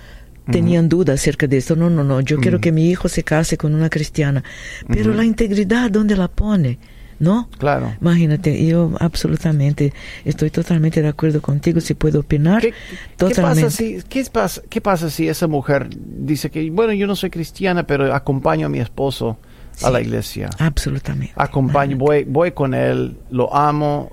[0.50, 1.76] tenían dudas acerca de esto.
[1.76, 4.44] No, no, no, yo quiero que mi hijo se case con una cristiana.
[4.88, 6.80] Pero la integridad, ¿dónde la pone?
[7.20, 7.50] ¿No?
[7.60, 7.94] Claro.
[8.02, 9.94] Imagínate, yo absolutamente
[10.26, 12.62] estoy totalmente de acuerdo contigo, si puedo opinar.
[12.62, 12.76] ¿Qué, qué
[13.16, 13.64] totalmente.
[13.66, 17.30] pasa si, qué, pasa, ¿Qué pasa si esa mujer dice que, bueno, yo no soy
[17.30, 19.38] cristiana, pero acompaño a mi esposo
[19.84, 20.50] a la iglesia?
[20.60, 21.34] Absolutamente.
[21.36, 24.12] acompaño, voy, voy con él, lo amo,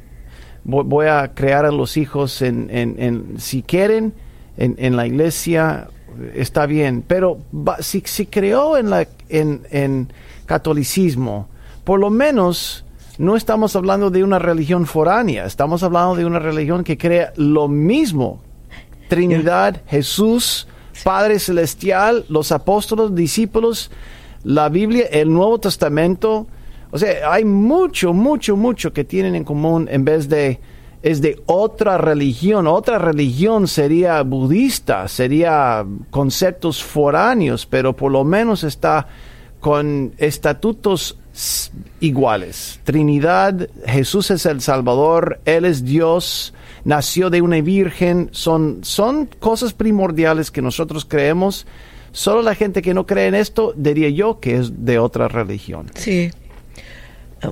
[0.65, 4.13] voy, voy a crear a los hijos en, en, en- si quieren,
[4.57, 5.89] en, en la iglesia,
[6.35, 10.13] está bien, pero va- si, si creó en, la, en, en
[10.47, 11.49] catolicismo,
[11.85, 12.85] por lo menos
[13.19, 17.67] no estamos hablando de una religión foránea, estamos hablando de una religión que crea lo
[17.69, 18.43] mismo.
[19.09, 20.69] Trinidad, Jesús,
[21.03, 23.91] Padre Celestial, los apóstoles, discípulos,
[24.45, 26.47] la Biblia, el Nuevo Testamento.
[26.91, 30.61] O sea, hay mucho, mucho, mucho que tienen en común en vez de
[31.03, 32.67] es de otra religión.
[32.67, 39.07] Otra religión sería budista, sería conceptos foráneos, pero por lo menos está
[39.61, 41.19] con estatutos
[42.01, 42.81] iguales.
[42.85, 46.53] Trinidad, Jesús es el Salvador, Él es Dios,
[46.85, 51.67] nació de una virgen, son, son cosas primordiales que nosotros creemos.
[52.13, 55.87] Solo la gente que no cree en esto diría yo que es de otra religión.
[55.95, 56.31] Sí.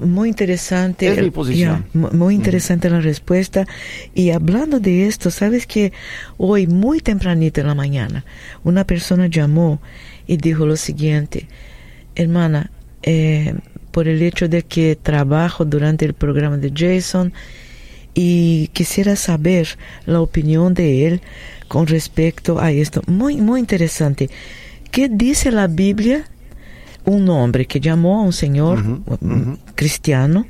[0.03, 1.07] Muy interesante.
[1.07, 1.87] Es mi posición.
[1.93, 3.67] muy interesante la respuesta.
[4.15, 5.93] Y hablando de esto, sabes que
[6.39, 8.25] hoy, muy tempranito en la mañana,
[8.65, 9.81] una persona llamó
[10.27, 11.47] y dijo lo siguiente,
[12.17, 12.71] hermana,
[13.03, 13.55] eh,
[13.93, 17.33] por el hecho de que trabajo durante el programa de Jason
[18.13, 19.69] y quisiera saber
[20.07, 21.21] la opinión de él
[21.69, 23.03] con respecto a esto.
[23.07, 24.31] Muy, muy interesante.
[24.91, 26.25] ¿Qué dice la Biblia?
[27.05, 28.83] Un hombre que llamó a un señor
[29.75, 30.47] cristiano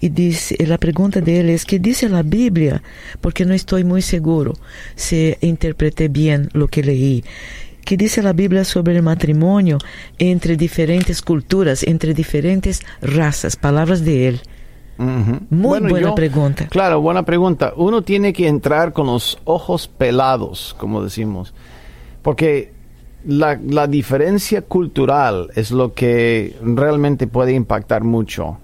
[0.00, 2.82] y dice, la pregunta de él es, ¿qué dice la Biblia?
[3.20, 4.54] Porque no estoy muy seguro
[4.96, 7.24] si interpreté bien lo que leí.
[7.84, 9.78] ¿Qué dice la Biblia sobre el matrimonio
[10.18, 13.56] entre diferentes culturas, entre diferentes razas?
[13.56, 14.40] Palabras de él.
[14.98, 16.66] Muy buena yo- pregunta.
[16.68, 17.72] Claro, buena pregunta.
[17.76, 21.52] Uno tiene que entrar con los ojos pelados, como decimos,
[22.22, 22.72] porque
[23.26, 28.58] la, la diferencia cultural es lo que realmente puede impactar mucho.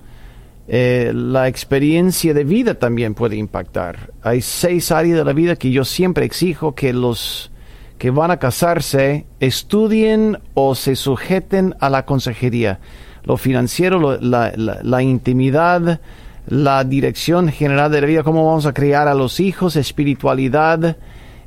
[0.69, 4.13] Eh, la experiencia de vida también puede impactar.
[4.23, 7.51] Hay seis áreas de la vida que yo siempre exijo que los
[7.99, 12.79] que van a casarse estudien o se sujeten a la consejería.
[13.25, 16.01] Lo financiero, la, la- la intimidad,
[16.47, 20.97] la dirección general de la vida, cómo vamos a criar a los hijos, espiritualidad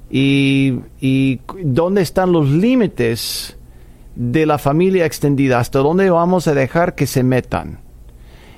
[0.09, 3.57] y, y dónde están los límites
[4.15, 7.79] de la familia extendida, hasta dónde vamos a dejar que se metan.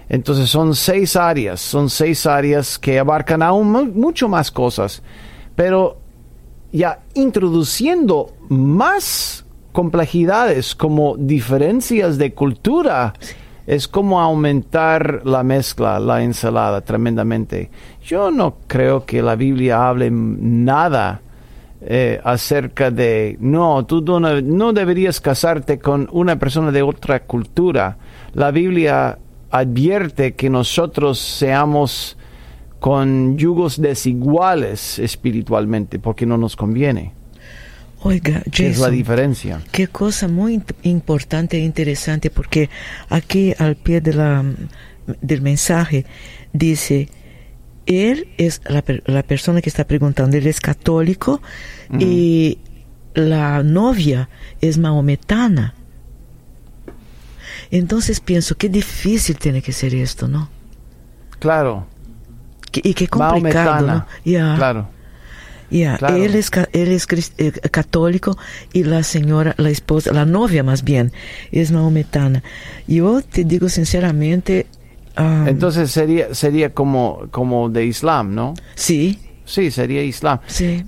[0.10, 5.02] Entonces son seis áreas, son seis áreas que abarcan aún mu- mucho más cosas,
[5.56, 5.98] pero
[6.72, 9.45] ya introduciendo más
[9.76, 13.14] complejidades como diferencias de cultura,
[13.68, 17.70] es como aumentar la mezcla, la ensalada tremendamente.
[18.02, 21.20] Yo no creo que la Biblia hable nada
[21.82, 27.98] eh, acerca de, no, tú no, no deberías casarte con una persona de otra cultura.
[28.34, 29.20] La Biblia
[29.52, 32.18] advierte que nosotros seamos
[32.80, 37.25] con yugos desiguales espiritualmente, porque no nos conviene.
[38.08, 39.62] Oiga, ¿Qué es la Jason, diferencia?
[39.72, 42.70] Qué cosa muy importante e interesante, porque
[43.10, 44.46] aquí al pie de la,
[45.22, 46.06] del mensaje
[46.54, 47.10] dice,
[47.88, 51.42] él es la, la persona que está preguntando, él es católico
[51.98, 52.60] y
[53.16, 54.30] la novia
[54.62, 55.74] es maometana.
[57.72, 60.48] Entonces pienso, qué difícil tiene que ser esto, ¿no?
[61.40, 61.88] Claro,
[62.72, 64.06] y qué complicado, ¿no?
[64.24, 64.56] Ya.
[64.58, 64.95] Claro.
[65.70, 66.16] Claro.
[66.16, 68.38] él es, él es eh, católico
[68.74, 71.12] y la señora, la esposa, la novia más bien,
[71.52, 72.44] es maometana.
[72.88, 74.68] Yo te digo sinceramente,
[75.18, 78.54] Entonces sería, sería como, como de Islam, ¿no?
[78.76, 80.40] sí, Sí, sería Islam.
[80.48, 80.84] sí.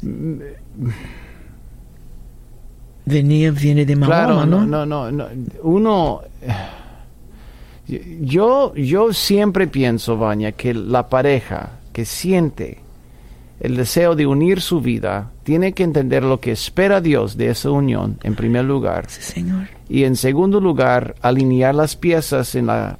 [3.06, 4.66] Venía, viene de Mahoma, Claro, ¿no?
[4.66, 5.28] no, no, no, no.
[5.63, 6.22] Uno.
[8.20, 12.80] Yo, yo siempre pienso, Vania, que la pareja que siente
[13.60, 17.72] el deseo de unir su vida tiene que entender lo que espera Dios de esa
[17.72, 19.06] unión, en primer lugar.
[19.10, 19.67] Sí, señor.
[19.89, 22.98] Y en segundo lugar, alinear las piezas en la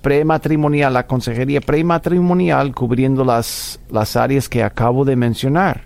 [0.00, 5.84] prematrimonial, la consejería prematrimonial, cubriendo las, las áreas que acabo de mencionar.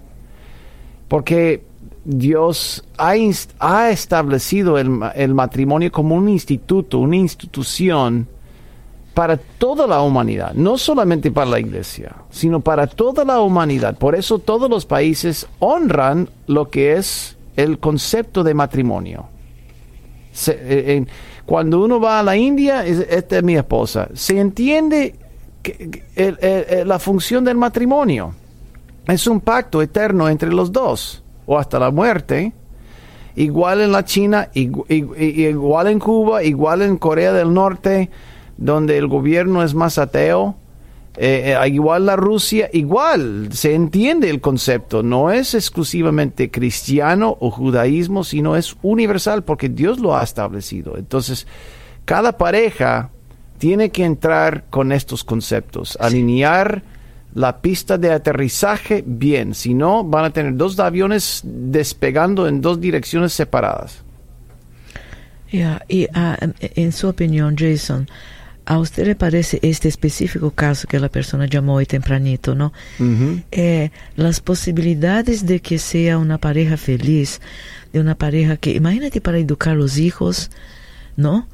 [1.07, 1.63] Porque
[2.05, 3.15] Dios ha,
[3.61, 8.27] ha establecido el, el matrimonio como un instituto, una institución
[9.19, 13.99] para toda la humanidad, no solamente para la iglesia, sino para toda la humanidad.
[13.99, 19.27] Por eso todos los países honran lo que es el concepto de matrimonio.
[20.47, 21.05] Eh,
[21.45, 25.17] cuando uno va a la India, es- esta es mi esposa, se entiende
[25.65, 28.33] que- la función del matrimonio.
[29.09, 32.53] Es un pacto eterno entre los dos, o hasta la muerte.
[33.35, 38.11] Igual en la China, igual en Cuba, igual en Corea del Norte,
[38.59, 40.57] donde el gobierno es más ateo.
[41.17, 47.51] eh, eh, igual la Rusia, igual se entiende el concepto, no es exclusivamente cristiano o
[47.51, 50.97] judaísmo, sino es universal porque Dios lo ha establecido.
[50.97, 51.47] Entonces,
[52.05, 53.11] cada pareja
[53.59, 56.83] tiene que entrar con estos conceptos, alinear
[57.35, 62.81] la pista de aterrizaje bien, si no van a tener dos aviones despegando en dos
[62.81, 64.03] direcciones separadas.
[65.51, 68.09] Ya, Y ah, en su opinión, Jason,
[68.69, 72.75] ¿a usted le parece este específico caso que la persona llamó hoy tempranito, no?
[73.51, 77.41] eh, las posibilidades de que sea una pareja feliz,
[77.95, 80.51] de una pareja que, imagínate para educar los hijos,
[81.17, 81.49] ¿no?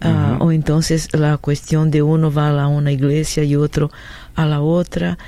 [0.00, 3.90] Ah, O entonces la cuestión de uno va a una iglesia y otro
[4.36, 5.18] a la otra.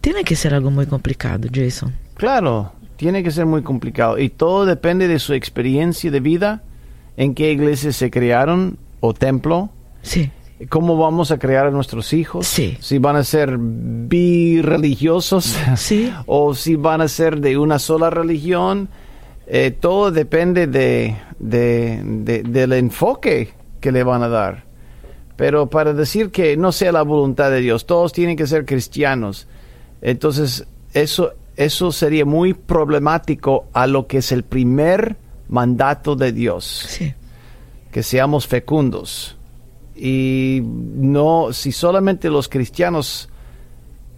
[0.00, 1.92] Tiene que ser algo muy complicado, Jason.
[2.16, 6.62] Claro, tiene que ser muy complicado y todo depende de su experiencia de vida,
[7.18, 9.70] en qué iglesia se crearon o templo,
[10.02, 10.32] Sí,
[10.68, 12.76] cómo vamos a crear a nuestros hijos, Sí.
[12.80, 16.12] si van a ser birreligiosos Sí.
[16.26, 18.88] o si van a ser de una sola religión,
[19.46, 24.64] eh, todo depende de, de- de- del enfoque que le van a dar.
[25.36, 29.48] Pero para decir que no sea la voluntad de Dios, todos tienen que ser cristianos.
[30.00, 35.16] Entonces, eso, eso sería muy problemático a lo que es el primer
[35.48, 36.64] mandato de Dios.
[36.88, 37.12] Sí.
[37.90, 39.36] Que seamos fecundos.
[39.94, 43.28] Y no, si solamente los cristianos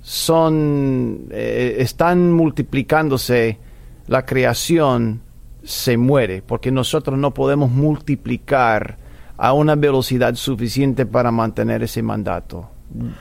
[0.03, 3.59] son, eh, están multiplicándose,
[4.07, 5.22] la creación
[5.64, 8.99] se muere, porque nosotros no podemos multiplicar
[9.37, 12.70] a una velocidad suficiente para mantener ese mandato.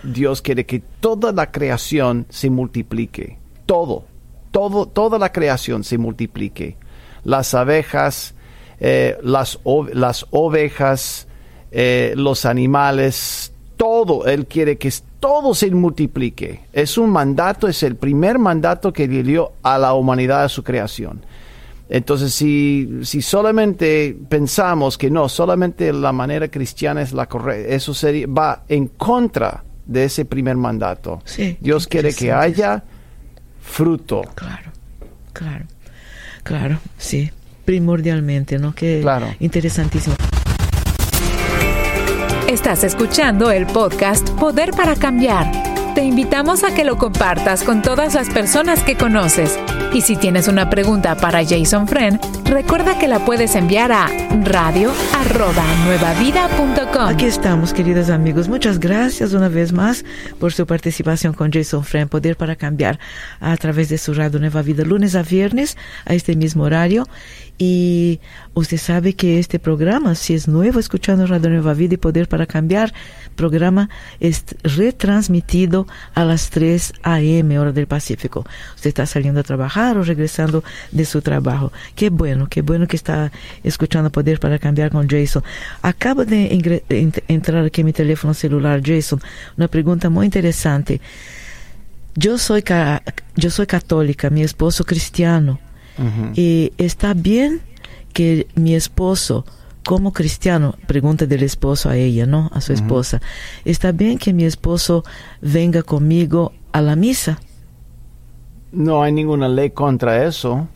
[0.04, 4.06] Dios quiere que toda la creación se multiplique, todo,
[4.51, 6.78] todo, toda la creación se multiplique.
[7.24, 8.36] Las abejas,
[8.80, 9.60] eh, las,
[9.93, 11.28] las ovejas,
[11.76, 16.62] eh, los animales, todo, Él quiere que todo se multiplique.
[16.72, 20.64] Es un mandato, es el primer mandato que le dio a la humanidad a su
[20.64, 21.26] creación.
[21.90, 27.94] Entonces, si, si solamente pensamos que no, solamente la manera cristiana es la correcta, eso
[27.94, 31.22] sería, va en contra de ese primer mandato.
[31.26, 32.84] Sí, Dios quiere que haya
[33.62, 34.22] fruto.
[34.36, 34.72] Claro,
[35.34, 35.66] claro,
[36.44, 37.32] claro, sí,
[37.66, 38.76] primordialmente, ¿no?
[38.76, 39.28] Que Claro.
[39.40, 40.16] interesantísimo.
[42.54, 45.51] Estás escuchando el podcast Poder para Cambiar.
[45.95, 49.58] Te invitamos a que lo compartas con todas las personas que conoces.
[49.91, 52.20] Y si tienes una pregunta para Jason Friend,
[52.54, 54.06] recuerda que la puedes enviar a
[54.43, 57.08] radio@nuevavida.com.
[57.08, 58.47] Aquí estamos, queridos amigos.
[58.47, 60.06] Muchas gracias una vez más
[60.39, 62.99] por su participación con Jason Friend, Poder para Cambiar,
[63.39, 65.76] a través de su radio Nueva Vida, lunes a viernes,
[66.06, 67.08] a este mismo horario.
[67.58, 68.20] Y
[68.56, 72.47] usted sabe que este programa, si es nuevo escuchando Radio Nueva Vida y Poder para
[72.47, 72.93] Cambiar,
[73.36, 73.89] programa
[74.20, 77.60] es retransmitido a las 3 a.m.
[77.60, 78.45] hora del Pacífico.
[78.76, 81.72] Usted está saliendo a trabajar o regresando de su trabajo.
[81.95, 83.32] Qué bueno, qué bueno que está
[83.64, 85.44] escuchando Poder para Cambiar con Jason.
[85.82, 86.82] Acaba de
[87.28, 89.20] entrar aquí en mi teléfono celular, Jason,
[89.58, 91.02] una pregunta muy interesante.
[92.16, 93.02] Yo soy, ca-
[93.36, 95.60] yo soy católica, mi esposo cristiano.
[96.36, 97.62] Y está bien
[98.14, 99.46] que mi esposo,
[99.86, 102.50] como cristiano, pregunta del esposo a ella, ¿no?
[102.54, 103.22] A su esposa.
[103.66, 105.04] Está bien que mi esposo
[105.41, 107.39] venga conmigo a la misa.
[108.72, 110.68] No hay ninguna ley contra eso.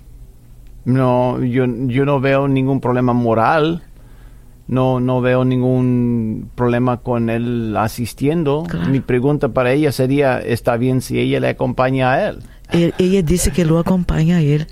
[0.88, 3.84] No, yo, yo no veo ningún problema moral.
[4.70, 8.64] No, no veo ningún problema con él asistiendo.
[8.70, 8.90] Claro.
[8.90, 12.40] Mi pregunta para ella sería, ¿está bien si ella le acompaña a él?
[12.72, 14.66] Él- ella dice que lo acompaña a él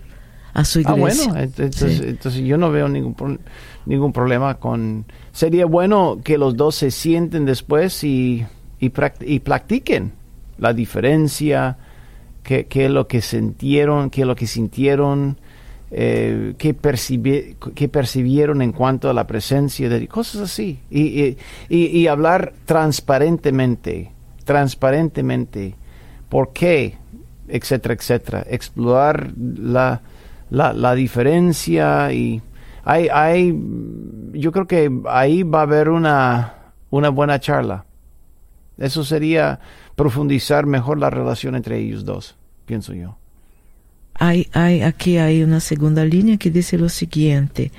[0.54, 1.32] a su Ah, iglesia.
[1.32, 2.04] bueno, ent- entonces, Sí.
[2.08, 3.38] entonces yo no veo ningún, pro-
[3.86, 5.04] ningún problema con...
[5.34, 8.46] Sería bueno que los dos se sienten después y,
[8.80, 8.92] y,
[9.26, 10.14] y practiquen
[10.58, 11.78] la diferencia,
[12.44, 15.38] qué, qué es lo que sintieron, qué es lo que sintieron,
[15.98, 20.80] eh, percibi- qué percibieron en cuanto a la presencia de cosas así.
[20.90, 21.38] Y, y,
[21.70, 24.12] y- y hablar transparentemente,
[24.44, 25.76] transparentemente,
[26.28, 26.98] por qué,
[27.48, 28.46] etcétera, etcétera.
[28.50, 30.02] Explorar la,
[30.50, 32.42] la, la diferencia y
[32.84, 33.58] hay, hay,
[34.34, 36.56] yo creo que ahí va a haber una,
[36.90, 37.86] una buena charla.
[38.78, 39.60] Eso sería
[39.96, 42.36] profundizar mejor la relación entre ellos dos,
[42.66, 43.18] pienso yo.
[44.18, 47.72] Hay, hay, aquí hay una segunda línea que dice lo siguiente.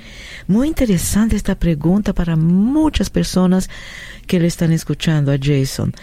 [0.47, 3.69] Muy interesante esta pregunta para muchas personas
[4.27, 5.93] que le están escuchando a Jason.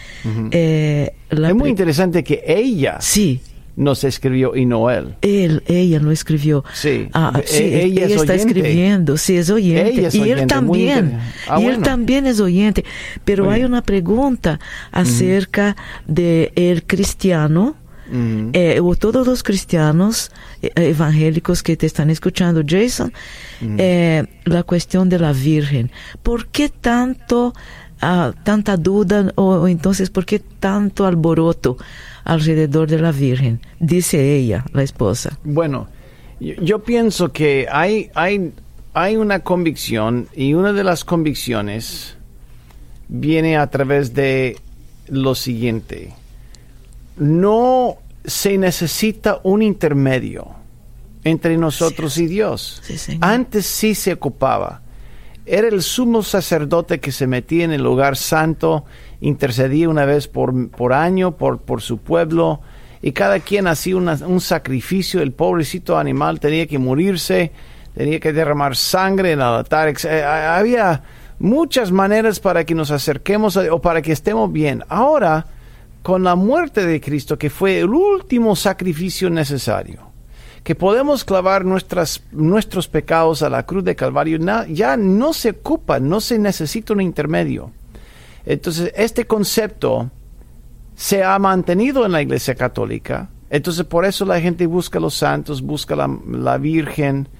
[0.51, 3.41] Eh, es muy interesante que ella Sí,
[3.76, 5.14] nos escribió y no él.
[5.20, 6.64] él, ella lo escribió.
[6.72, 7.09] Sí.
[7.12, 8.59] Ah, E- sí, ella es está oyente.
[8.61, 9.91] escribiendo, sí, es oyente.
[9.91, 11.18] Ella es y él oyente, también,
[11.49, 12.85] Ah, y él también es oyente.
[13.24, 14.59] Pero hay una pregunta
[14.91, 15.76] acerca
[16.09, 17.76] de el cristiano,
[18.11, 20.31] Eh, o todos los cristianos
[20.61, 23.13] eh, evangélicos que te están escuchando, Jason,
[23.63, 25.91] eh, la cuestión de la Virgen.
[26.23, 27.55] ¿Por qué tanto,
[28.01, 31.79] ah, tanta duda o, o entonces por qué tanto alboroto
[32.25, 33.61] alrededor de la Virgen?
[33.81, 35.39] Dice ella, la esposa.
[35.43, 35.89] Bueno,
[36.41, 38.53] yo, yo pienso que hay, hay,
[38.93, 42.17] hay una convicción y una de las convicciones
[43.09, 44.59] viene a través de
[45.09, 46.13] lo siguiente.
[47.17, 50.49] No se necesita un intermedio
[51.25, 52.83] entre nosotros y Dios.
[52.85, 53.19] Sí.
[53.21, 54.83] Antes sí se ocupaba.
[55.47, 58.85] Era el sumo sacerdote que se metía en el lugar santo,
[59.21, 62.61] intercedía una vez por, por año por, por su pueblo,
[63.03, 65.21] y cada quien hacía una- un sacrificio.
[65.21, 67.53] El pobrecito animal tenía que morirse,
[67.95, 69.95] tenía que derramar sangre en el altar.
[70.05, 71.03] eh, había
[71.39, 74.83] muchas maneras para que nos acerquemos a- o para que estemos bien.
[74.89, 75.47] Ahora,
[76.05, 80.11] con la muerte de Cristo, que fue el último sacrificio necesario,
[80.63, 84.39] que podemos clavar nuestras, nuestros pecados a la cruz de Calvario,
[84.69, 87.73] ya no se ocupa, no se necesita un intermedio.
[88.45, 90.11] Entonces, este concepto
[90.95, 93.31] se ha mantenido en la Iglesia Católica.
[93.49, 97.31] Entonces, por eso la gente busca a los santos, busca la, la Virgen.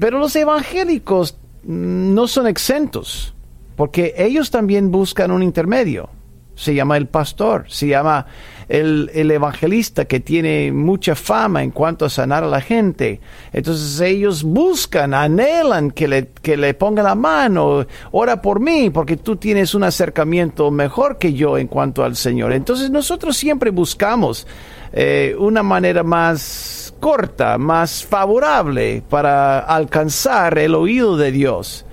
[0.00, 3.34] Pero los evangélicos no son exentos,
[3.76, 6.08] porque ellos también buscan un intermedio.
[6.56, 8.26] Se llama el pastor, se llama
[8.68, 13.20] el, el, evangelista que tiene mucha fama en cuanto a sanar a la gente.
[13.52, 19.18] Entonces ellos buscan, anhelan que le, que le ponga la mano, ora por mí, porque
[19.18, 22.52] tú tienes un acercamiento mejor que yo en cuanto al Señor.
[22.52, 24.46] Entonces nosotros siempre buscamos
[24.92, 31.84] eh, una manera más corta, más favorable para alcanzar el oído de Dios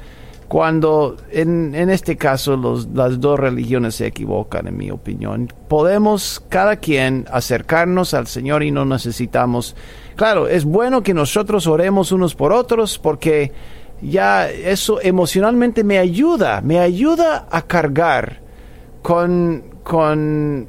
[0.54, 5.52] cuando en, en este caso los, las dos religiones se equivocan, en mi opinión.
[5.68, 9.76] Podemos cada quien acercarnos al Señor y no necesitamos...
[10.16, 13.52] Claro, es bueno que nosotros oremos unos por otros porque
[14.00, 18.42] ya eso emocionalmente me ayuda, me ayuda a cargar
[19.02, 20.68] con, con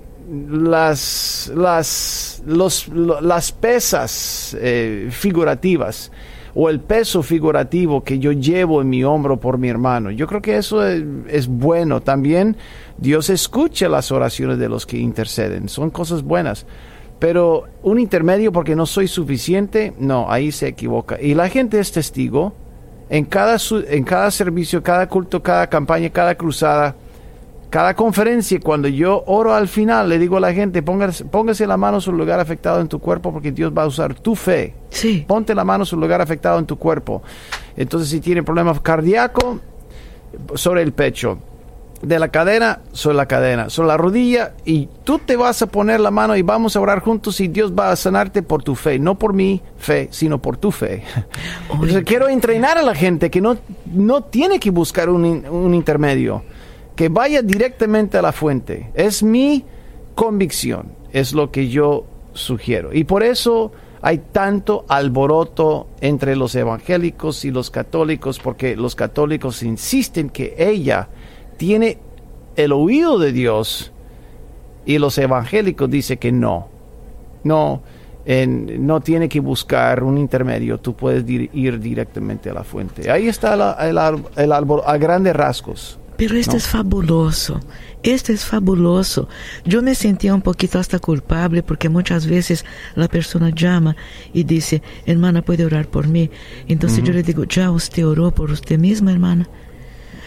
[0.48, 6.10] las, las, los, las pesas eh, figurativas
[6.54, 10.10] o el peso figurativo que yo llevo en mi hombro por mi hermano.
[10.10, 12.00] Yo creo que eso es, bueno.
[12.00, 12.56] También
[12.96, 15.68] Dios escucha las oraciones de los que interceden.
[15.68, 16.66] Son cosas buenas.
[17.18, 21.20] Pero un intermedio porque no soy suficiente, no, ahí se equivoca.
[21.20, 22.54] Y la gente es testigo.
[23.10, 26.96] En cada, en cada servicio, cada culto, cada campaña, cada cruzada,
[27.74, 31.76] cada conferencia, cuando yo oro al final, le digo a la gente, póngase, póngase la
[31.76, 34.76] mano sobre el lugar afectado en tu cuerpo porque Dios va a usar tu fe.
[34.90, 35.24] Sí.
[35.26, 37.24] Ponte la mano sobre el lugar afectado en tu cuerpo.
[37.76, 39.58] Entonces, si tiene problemas cardíaco,
[40.54, 41.36] sobre el pecho.
[42.00, 45.98] De la cadera, sobre la cadena, sobre la rodilla, y tú te vas a poner
[45.98, 49.00] la mano y vamos a orar juntos y Dios va a sanarte por tu fe,
[49.00, 51.02] no por mi fe, sino por tu fe.
[51.72, 53.56] Entonces, quiero entrenar a la gente que no,
[53.86, 56.44] no tiene que buscar un, un intermedio
[56.96, 58.90] que vaya directamente a la fuente.
[58.94, 59.64] Es mi
[60.14, 62.92] convicción, es lo que yo sugiero.
[62.92, 63.72] Y por eso
[64.02, 71.08] hay tanto alboroto entre los evangélicos y los católicos, porque los católicos insisten que ella
[71.56, 71.98] tiene
[72.56, 73.92] el oído de Dios
[74.84, 76.68] y los evangélicos dicen que no.
[77.44, 77.82] No,
[78.24, 83.10] en, no tiene que buscar un intermedio, tú puedes ir directamente a la fuente.
[83.10, 83.98] Ahí está la, el,
[84.36, 85.98] el árbol a grandes rasgos.
[86.16, 86.58] Pero esto No.
[86.58, 87.60] es fabuloso,
[88.02, 89.28] esto es fabuloso.
[89.64, 93.96] Yo me sentía un poquito hasta culpable porque muchas veces la persona llama
[94.32, 96.30] y dice, hermana, ¿puede orar por mí?
[96.68, 99.48] Entonces yo le digo, ya usted oró por usted misma, hermana.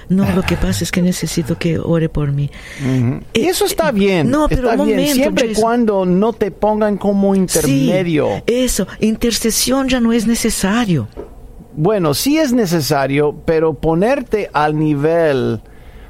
[0.10, 2.50] No, lo que pasa es que necesito que ore por mí.
[2.82, 4.30] Eh, eso está eh, bien.
[4.30, 8.28] no, pero está bien, siempre y cuando no te pongan como intermedio.
[8.38, 11.10] Sí, eso, intercesión ya no es necesario.
[11.76, 15.62] Bueno, sí es necesario, pero ponerte al nivel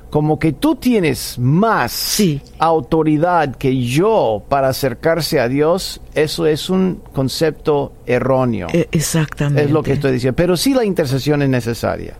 [0.09, 2.41] como que tú tienes más Sí.
[2.59, 8.67] autoridad que yo para acercarse a Dios, eso es un concepto erróneo.
[8.71, 9.63] Eh, exactamente.
[9.65, 10.35] es lo que estoy diciendo.
[10.35, 12.15] Pero sí la intercesión es necesaria.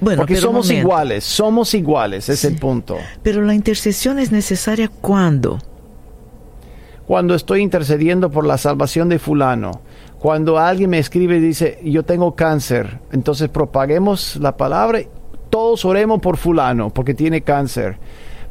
[0.00, 0.86] Bueno, porque somos momento.
[0.86, 2.98] iguales, somos iguales, es el punto.
[3.22, 5.58] Pero la intercesión es necesaria cuando.
[7.06, 9.80] cuando estoy intercediendo por la salvación de fulano,
[10.18, 15.00] cuando alguien me escribe y dice, yo tengo cáncer, entonces propaguemos la palabra,
[15.52, 17.98] todos oremos por fulano porque tiene cáncer.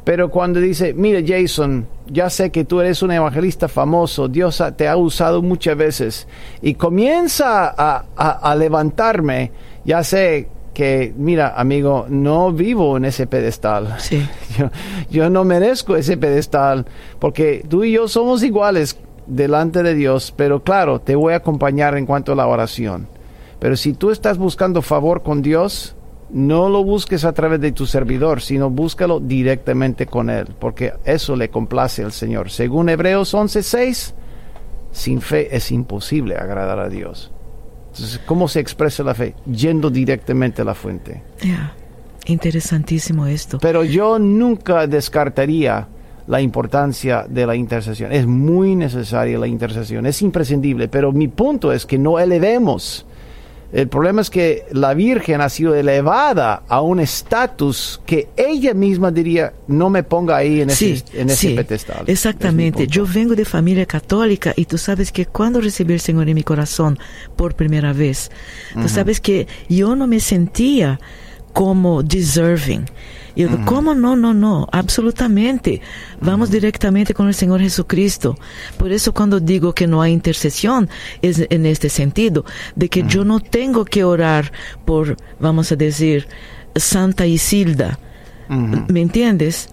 [0.04, 4.86] Pero cuando dice, mire Jason, ya sé que tú eres un evangelista famoso, Dios te
[4.88, 6.28] ha usado muchas veces,
[6.60, 9.50] y comienza a, a- a levantarme,
[9.84, 13.96] ya sé que, mira amigo, no vivo en ese pedestal.
[13.98, 14.24] Sí.
[14.58, 14.70] Yo,
[15.10, 16.86] yo no merezco ese pedestal
[17.18, 21.96] porque tú y yo somos iguales delante de Dios, pero claro, te voy a acompañar
[21.96, 23.06] en cuanto a la oración.
[23.58, 25.94] Pero si tú estás buscando favor con Dios,
[26.32, 31.36] no lo busques a través de tu servidor, sino búscalo directamente con Él, porque eso
[31.36, 32.50] le complace al Señor.
[32.50, 34.14] Según Hebreos 11:6,
[34.90, 37.30] sin fe es imposible agradar a Dios.
[37.92, 39.34] Entonces, ¿cómo se expresa la fe?
[39.44, 41.22] Yendo directamente a la fuente.
[41.42, 41.74] Ya,
[42.26, 43.58] Interesantísimo esto.
[43.58, 45.88] Pero yo nunca descartaría
[46.26, 48.12] la importancia de la intercesión.
[48.12, 53.06] Es muy necesaria la intercesión, es imprescindible, pero mi punto es que no elevemos.
[53.72, 59.10] El problema es que la Virgen ha sido elevada a un estatus que ella misma
[59.10, 62.04] diría, no me ponga ahí en ese, Sí, en ese sí, pedestal.
[62.06, 62.82] exactamente.
[62.82, 66.34] Es Yo vengo de familia católica y tú sabes que cuando recibí el Señor en
[66.34, 66.98] mi corazón
[67.34, 68.30] por primera vez,
[68.74, 71.00] tú sabes que yo no me sentía
[71.54, 72.84] como deserving.
[73.34, 74.16] Y yo digo, ¿cómo no?
[74.16, 75.80] No, no, absolutamente.
[76.20, 78.38] Vamos directamente con el Señor Jesucristo.
[78.76, 80.88] Por eso cuando digo que no hay intercesión,
[81.22, 82.44] es en este sentido,
[82.76, 84.52] de que yo no tengo que orar
[84.84, 86.28] por, vamos a decir,
[86.74, 87.98] Santa Isilda,
[88.88, 89.70] ¿Me entiendes?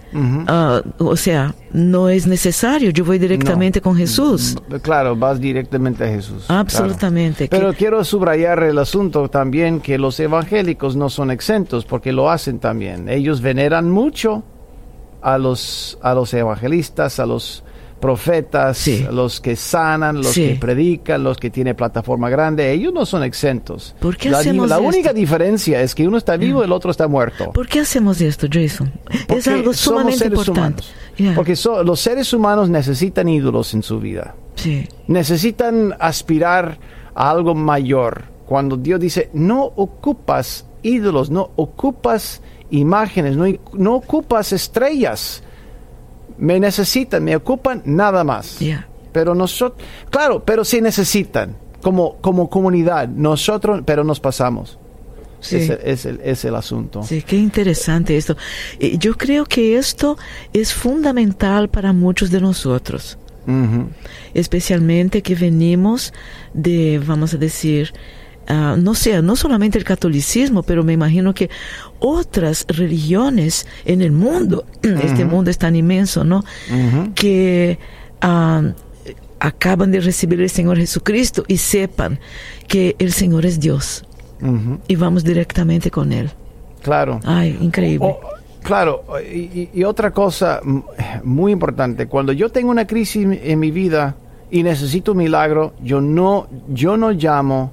[0.47, 3.83] Ah, o sea, no es necesario, yo voy directamente No.
[3.83, 4.55] con Jesús.
[4.81, 6.45] Claro, vas directamente a Jesús.
[6.47, 6.61] claro.
[6.61, 7.47] Absolutamente.
[7.49, 12.29] Pero que- quiero subrayar el asunto también que los evangélicos no son exentos porque lo
[12.29, 13.09] hacen también.
[13.09, 14.43] Ellos veneran mucho
[15.21, 17.63] a los, a los evangelistas, a los
[17.99, 19.05] profetas, Sí.
[19.11, 20.47] los que sanan, los Sí.
[20.49, 22.71] que predican, los que tienen plataforma grande.
[22.71, 23.95] Ellos no son exentos.
[23.99, 24.87] ¿Por qué la hacemos la esto?
[24.87, 27.51] única diferencia es que uno está vivo y el otro está muerto.
[27.51, 28.91] ¿Por qué hacemos esto, Jason?
[29.27, 30.83] es algo somos sumamente seres importante.
[31.17, 31.35] Yeah.
[31.35, 34.35] Porque so- los seres humanos necesitan ídolos en su vida.
[34.55, 36.79] Sí, necesitan aspirar
[37.13, 38.23] a algo mayor.
[38.45, 42.41] Cuando Dios dice, no ocupas ídolos, no ocupas
[42.71, 45.43] imágenes, no, no ocupas estrellas.
[46.39, 48.59] Me necesitan, me ocupan nada más.
[48.59, 48.87] Yeah.
[49.11, 54.77] Pero nosotros, claro, pero sí necesitan, como, como comunidad, nosotros, pero nos pasamos.
[55.41, 55.57] sí.
[55.57, 57.03] Es, el, es, el, es el asunto.
[57.03, 58.37] Sí, qué interesante esto.
[58.79, 60.17] Eh, Yo creo que esto
[60.53, 63.17] es fundamental para muchos de nosotros,
[64.33, 66.13] especialmente que venimos
[66.53, 67.93] de, vamos a decir,
[68.49, 71.49] ah, no sé, no solamente el catolicismo, pero me imagino que
[71.99, 76.43] otras religiones en el mundo, este mundo es tan inmenso, ¿no?
[77.15, 77.79] Que
[78.21, 78.63] ah,
[79.39, 82.19] acaban de recibir el Señor Jesucristo y sepan
[82.67, 84.05] que el Señor es Dios
[84.87, 86.29] y vamos directamente con Él.
[86.81, 87.19] Claro.
[87.25, 88.15] Ay, increíble.
[88.63, 90.61] Claro, y, y- otra cosa
[91.23, 94.15] muy importante, cuando yo tengo una crisis en mi vida
[94.51, 97.71] y necesito un milagro, yo no, yo no llamo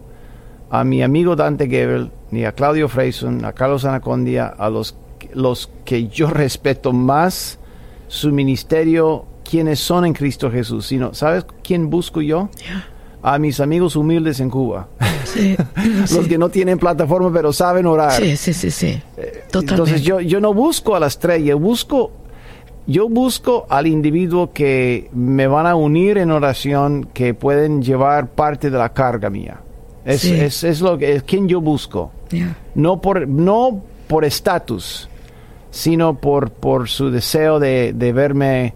[0.71, 4.97] a mi amigo Dante Gebel, ni a Claudio Freyson, a Carlos Anacondia, a los,
[5.33, 7.59] los que yo respeto más
[8.09, 12.49] su ministerio, quienes son en Cristo Jesús, sino, ¿sabes quién busco yo?
[13.23, 14.89] A mis amigos humildes en Cuba,
[15.25, 15.57] Sí,
[16.15, 18.13] los que no tienen plataforma pero saben orar.
[18.13, 19.03] sí, sí, sí, sí.
[19.51, 19.73] Totalmente.
[19.73, 22.13] Entonces yo, yo no busco a la estrella, busco,
[22.87, 28.71] yo busco al individuo que me van a unir en oración, que pueden llevar parte
[28.71, 29.61] de la carga mía.
[30.07, 30.33] Es, Sí.
[30.33, 32.13] es, es lo que es quien yo busco.
[32.31, 32.57] Yeah.
[32.75, 35.09] No por, no por estatus,
[35.71, 38.73] sino por, por su deseo de, de verme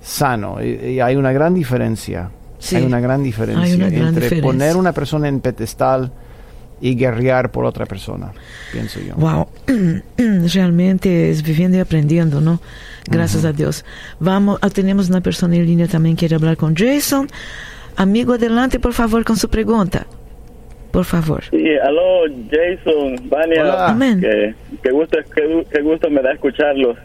[0.00, 0.56] sano.
[0.64, 2.30] Y, y hay una gran diferencia.
[2.58, 2.76] Sí.
[2.76, 4.42] Hay una gran diferencia Hay una gran entre diferencia.
[4.42, 6.12] poner una persona en pedestal
[6.82, 8.32] y guerrear por otra persona,
[8.72, 9.14] pienso yo.
[9.16, 9.48] Wow,
[10.54, 12.60] realmente es viviendo y aprendiendo, ¿no?
[13.06, 13.84] Gracias a Dios.
[14.18, 17.28] Vamos, ah, tenemos una persona en línea también que quiere hablar con Jason.
[17.96, 20.06] Amigo, adelante, por favor, con su pregunta.
[20.92, 21.42] Por favor.
[21.50, 23.62] Sí, aló, Jason, Vania.
[23.62, 23.88] Hola.
[23.88, 24.20] Amén.
[24.82, 25.18] Que gusto,
[25.72, 26.96] que gusto me da escucharlos.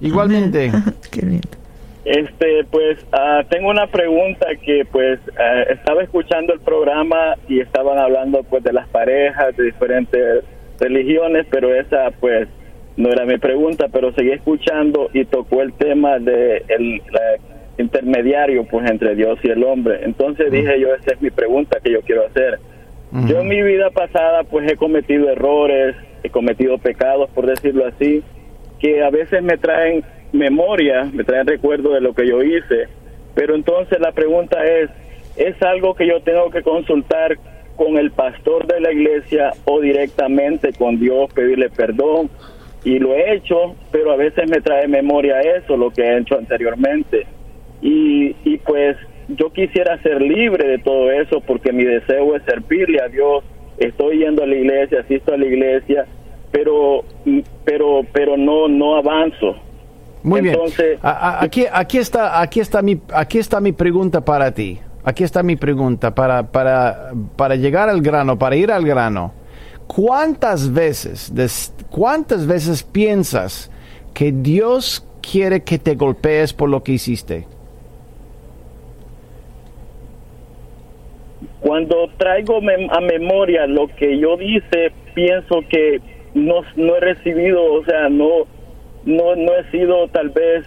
[0.00, 0.70] Igualmente.
[1.10, 1.48] Qué lindo.
[2.04, 7.98] Este, pues, ah, tengo una pregunta que, pues, ah, estaba escuchando el programa y estaban
[7.98, 10.44] hablando, pues, de las parejas de diferentes
[10.78, 12.46] religiones, pero esa, pues,
[12.96, 17.38] no era mi pregunta, pero seguí escuchando y tocó el tema de el la-
[17.78, 20.00] intermediario, pues, entre Dios y el hombre.
[20.02, 22.58] Entonces dije yo, esa es mi pregunta que yo quiero hacer.
[23.24, 28.22] Yo en mi vida pasada pues he cometido errores, he cometido pecados, por decirlo así,
[28.78, 32.88] que a veces me traen memoria, me traen recuerdo de lo que yo hice.
[33.34, 34.90] Pero entonces la pregunta es,
[35.36, 37.38] ¿es algo que yo tengo que consultar
[37.76, 42.30] con el pastor de la iglesia o directamente con Dios, pedirle perdón?
[42.84, 46.38] Y lo he hecho, pero a veces me trae memoria eso, lo que he hecho
[46.38, 47.26] anteriormente.
[47.82, 48.96] Y, y pues
[49.28, 53.44] yo quisiera ser libre de todo eso porque mi deseo es servirle a Dios.
[53.78, 56.06] Estoy yendo a la iglesia, asisto a la iglesia,
[56.52, 57.04] pero
[57.64, 59.56] pero pero no no avanzo.
[60.22, 60.54] Muy bien.
[60.54, 61.10] Entonces- A-
[61.40, 64.78] a- aquí, aquí está, aquí está mi, aquí está mi pregunta para ti.
[65.04, 69.32] Aquí está mi pregunta para, para, para llegar al grano, para ir al grano.
[69.86, 73.70] ¿Cuántas veces, des- cuántas veces piensas
[74.14, 77.46] que Dios quiere que te golpees por lo que hiciste?
[81.66, 86.00] Cuando traigo mem- a memoria lo que yo dice, pienso que
[86.34, 88.28] no, no he recibido, o sea, no,
[89.04, 90.64] no, no he sido tal vez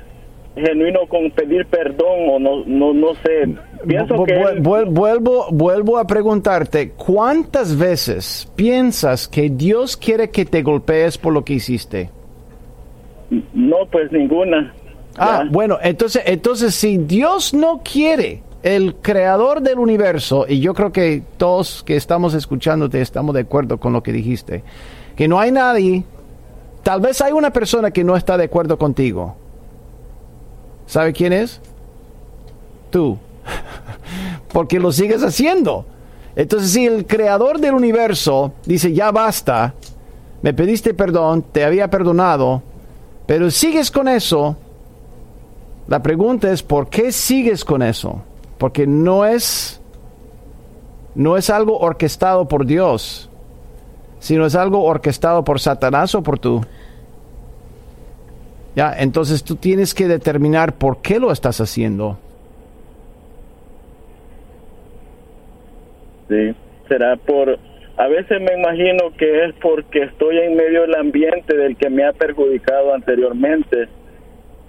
[0.55, 3.47] genuino con pedir perdón o no, no, no sé.
[3.87, 10.43] Pienso Vu- que vu- vuelvo, vuelvo a preguntarte, ¿cuántas veces piensas que Dios quiere que
[10.43, 12.09] te golpees por lo que hiciste?
[13.53, 14.73] no, pues ninguna.
[15.17, 15.49] Ah, Ya.
[15.51, 21.23] bueno, entonces, entonces si Dios no quiere, el creador del universo, y yo creo que
[21.37, 24.63] todos que estamos escuchándote estamos de acuerdo con lo que dijiste,
[25.15, 26.03] que no hay nadie,
[26.83, 29.35] tal vez hay una persona que no está de acuerdo contigo.
[30.87, 31.61] ¿Sabe quién es?
[32.89, 33.17] Tú.
[34.51, 35.85] Porque lo sigues haciendo.
[36.35, 39.73] Entonces, si el creador del universo dice, ya basta,
[40.41, 42.63] me pediste perdón, te había perdonado,
[43.25, 44.57] Pero sigues con eso.
[45.87, 48.23] La pregunta es, ¿por qué sigues con eso?
[48.59, 49.81] Porque no es,
[51.15, 53.31] no es algo orquestado por Dios,
[54.19, 56.61] sino es algo orquestado por Satanás o por tú.
[58.75, 62.19] Ya, entonces tú tienes que determinar por qué lo estás haciendo.
[66.27, 66.53] Sí,
[66.87, 67.57] será por...
[67.97, 72.05] A veces me imagino que es porque estoy en medio del ambiente del que me
[72.05, 73.89] ha perjudicado anteriormente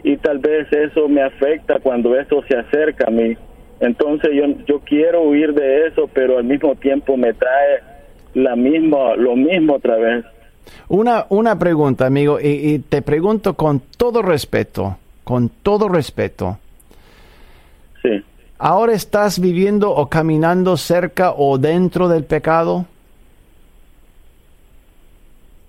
[0.03, 3.37] y tal vez eso me afecta cuando eso se acerca a mí.
[3.81, 7.81] Entonces yo, yo quiero huir de eso, pero al mismo tiempo me trae
[8.35, 10.25] la misma, lo mismo otra vez.
[10.89, 16.59] Una, una pregunta, amigo, y, y te pregunto con todo respeto, con todo respeto.
[18.03, 18.23] Sí.
[18.59, 22.85] ¿Ahora estás viviendo o caminando cerca o dentro del pecado?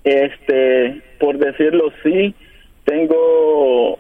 [0.03, 2.35] Este, por decirlo sí,
[2.83, 3.99] tengo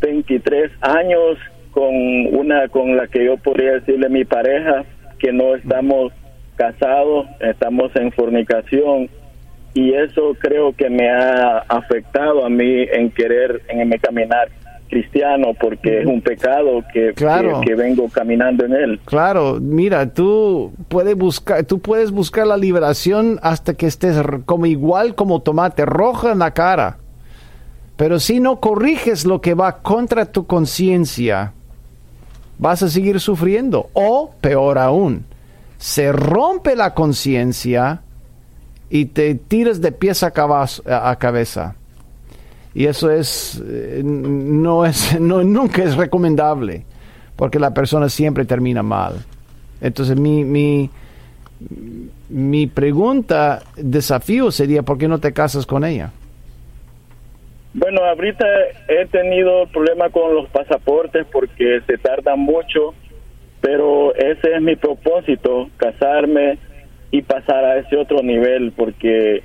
[0.00, 1.38] 23 años
[1.72, 1.94] con
[2.36, 4.84] una con la que yo podría decirle mi pareja
[5.18, 6.12] que no estamos
[6.56, 9.08] casados, estamos en fornicación
[9.74, 14.48] y eso creo que me ha afectado a mí en querer en mi caminar
[14.90, 17.60] cristiano porque es un pecado que, Claro.
[17.60, 19.00] que, que vengo caminando en él.
[19.06, 25.14] Claro, mira, tú puedes buscar, tú puedes buscar la liberación hasta que estés como igual
[25.14, 26.98] como tomate roja en la cara.
[27.96, 31.54] Pero si no corriges lo que va contra tu conciencia,
[32.62, 33.90] vas a seguir sufriendo.
[33.92, 35.24] O, peor aún,
[35.78, 38.02] se rompe la conciencia
[38.88, 41.74] y te tiras de pies a, cabaz- a cabeza.
[42.74, 46.86] Y eso es, eh, no es, no, nunca es recomendable,
[47.36, 49.24] porque la persona siempre termina mal.
[49.80, 50.88] Entonces mi, mi,
[52.28, 56.12] mi pregunta, desafío sería, ¿por qué no te casas con ella?
[57.74, 58.46] Bueno, ahorita
[58.88, 62.94] he tenido problema con los pasaportes porque se tardan mucho,
[63.62, 66.58] pero ese es mi propósito, casarme
[67.10, 69.42] y pasar a ese otro nivel, porque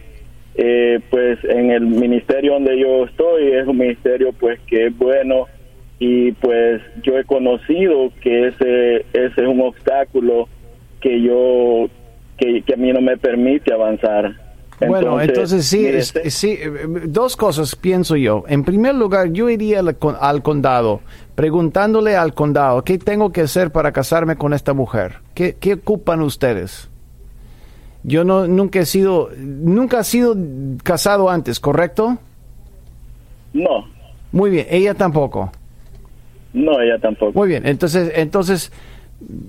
[0.55, 5.45] eh, pues en el ministerio donde yo estoy es un ministerio pues que es bueno
[5.99, 10.49] y pues yo he conocido que ese, ese es un obstáculo
[10.99, 11.87] que yo,
[12.37, 14.46] que, que a mí no me permite avanzar.
[14.85, 16.69] Bueno, entonces sí, mire, es- sí, eh,
[17.07, 18.43] dos cosas pienso yo.
[18.47, 21.01] En primer lugar, yo iría al condado
[21.35, 25.17] preguntándole al condado, ¿qué tengo que hacer para casarme con esta mujer?
[25.33, 26.89] ¿Qué, qué ocupan ustedes?
[28.03, 30.35] Yo no, nunca he sido, nunca he sido
[30.83, 32.17] casado antes, ¿correcto?
[33.53, 33.85] No,
[34.31, 35.51] Muy bien, ella tampoco.
[36.53, 37.33] no, ella tampoco.
[37.37, 38.71] Muy bien, entonces, entonces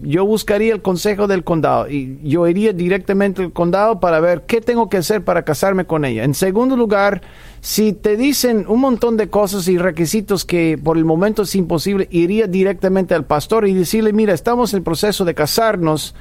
[0.02, 4.62] yo buscaría el consejo del condado y yo iría directamente al condado para ver qué
[4.62, 6.24] tengo que hacer para casarme con ella.
[6.24, 7.20] En segundo lugar,
[7.60, 12.08] si te dicen un montón de cosas y requisitos que por el momento es imposible,
[12.10, 16.14] iría directamente al pastor y decirle, mira, estamos en el proceso de casarnos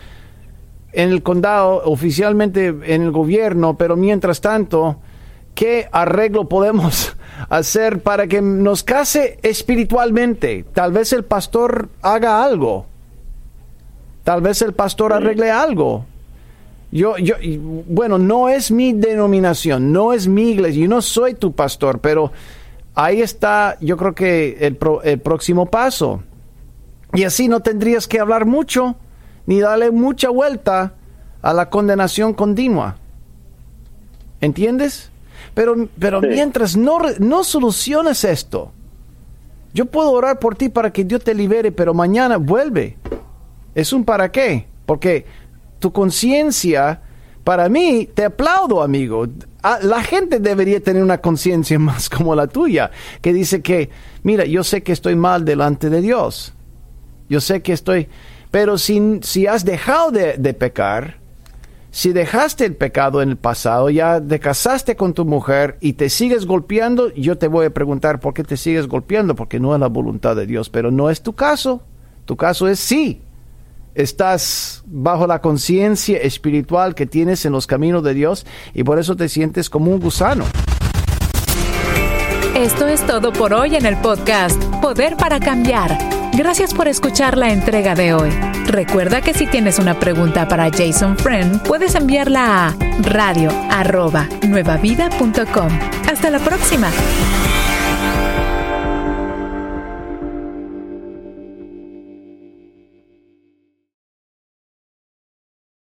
[0.92, 5.00] en el condado, oficialmente en el gobierno, pero mientras tanto,
[5.56, 7.16] ¿qué arreglo podemos
[7.50, 10.66] hacer para que nos case espiritualmente?
[10.74, 12.88] Tal vez el pastor haga algo.
[14.28, 16.04] Tal vez el pastor arregle algo.
[16.92, 17.36] Yo, yo,
[17.88, 22.34] bueno, no es mi denominación, no es mi iglesia, yo no soy tu pastor, pero
[22.94, 26.24] ahí está, yo creo que el, pro- el próximo paso.
[27.14, 28.98] Y así no tendrías que hablar mucho,
[29.46, 30.92] ni darle mucha vuelta
[31.42, 32.98] a la condenación continua.
[34.42, 35.10] ¿Entiendes?
[35.54, 36.28] Pero, pero Sí.
[36.32, 38.74] mientras no, no soluciones esto,
[39.74, 42.98] yo puedo orar por ti para que Dios te libere, pero mañana vuelve.
[43.78, 44.66] Es un para qué.
[44.88, 45.24] Porque
[45.78, 47.00] tu conciencia,
[47.44, 49.28] para mí, te aplaudo, amigo.
[49.62, 52.90] Ah, La gente debería tener una conciencia más como la tuya,
[53.22, 53.92] que dice que,
[54.24, 56.54] mira, yo sé que estoy mal delante de Dios.
[57.30, 58.08] Yo sé que estoy...
[58.50, 61.18] Pero si, si has dejado de, de pecar,
[61.92, 66.10] si dejaste el pecado en el pasado, ya te casaste con tu mujer y te
[66.10, 69.80] sigues golpeando, yo te voy a preguntar por qué te sigues golpeando, porque no es
[69.80, 71.84] la voluntad de Dios, pero no es tu caso.
[72.26, 73.22] Tu caso es sí.
[73.98, 78.46] Estás bajo la conciencia espiritual que tienes en los caminos de Dios
[78.76, 80.46] y por eso te sientes como un gusano.
[82.56, 85.98] Esto es todo por hoy en el podcast Poder para Cambiar.
[86.34, 88.30] Gracias por escuchar la entrega de hoy.
[88.68, 95.70] Recuerda que si tienes una pregunta para Jason Friend, puedes enviarla a radio arroba nuevavida.com.
[96.08, 96.92] Hasta la próxima.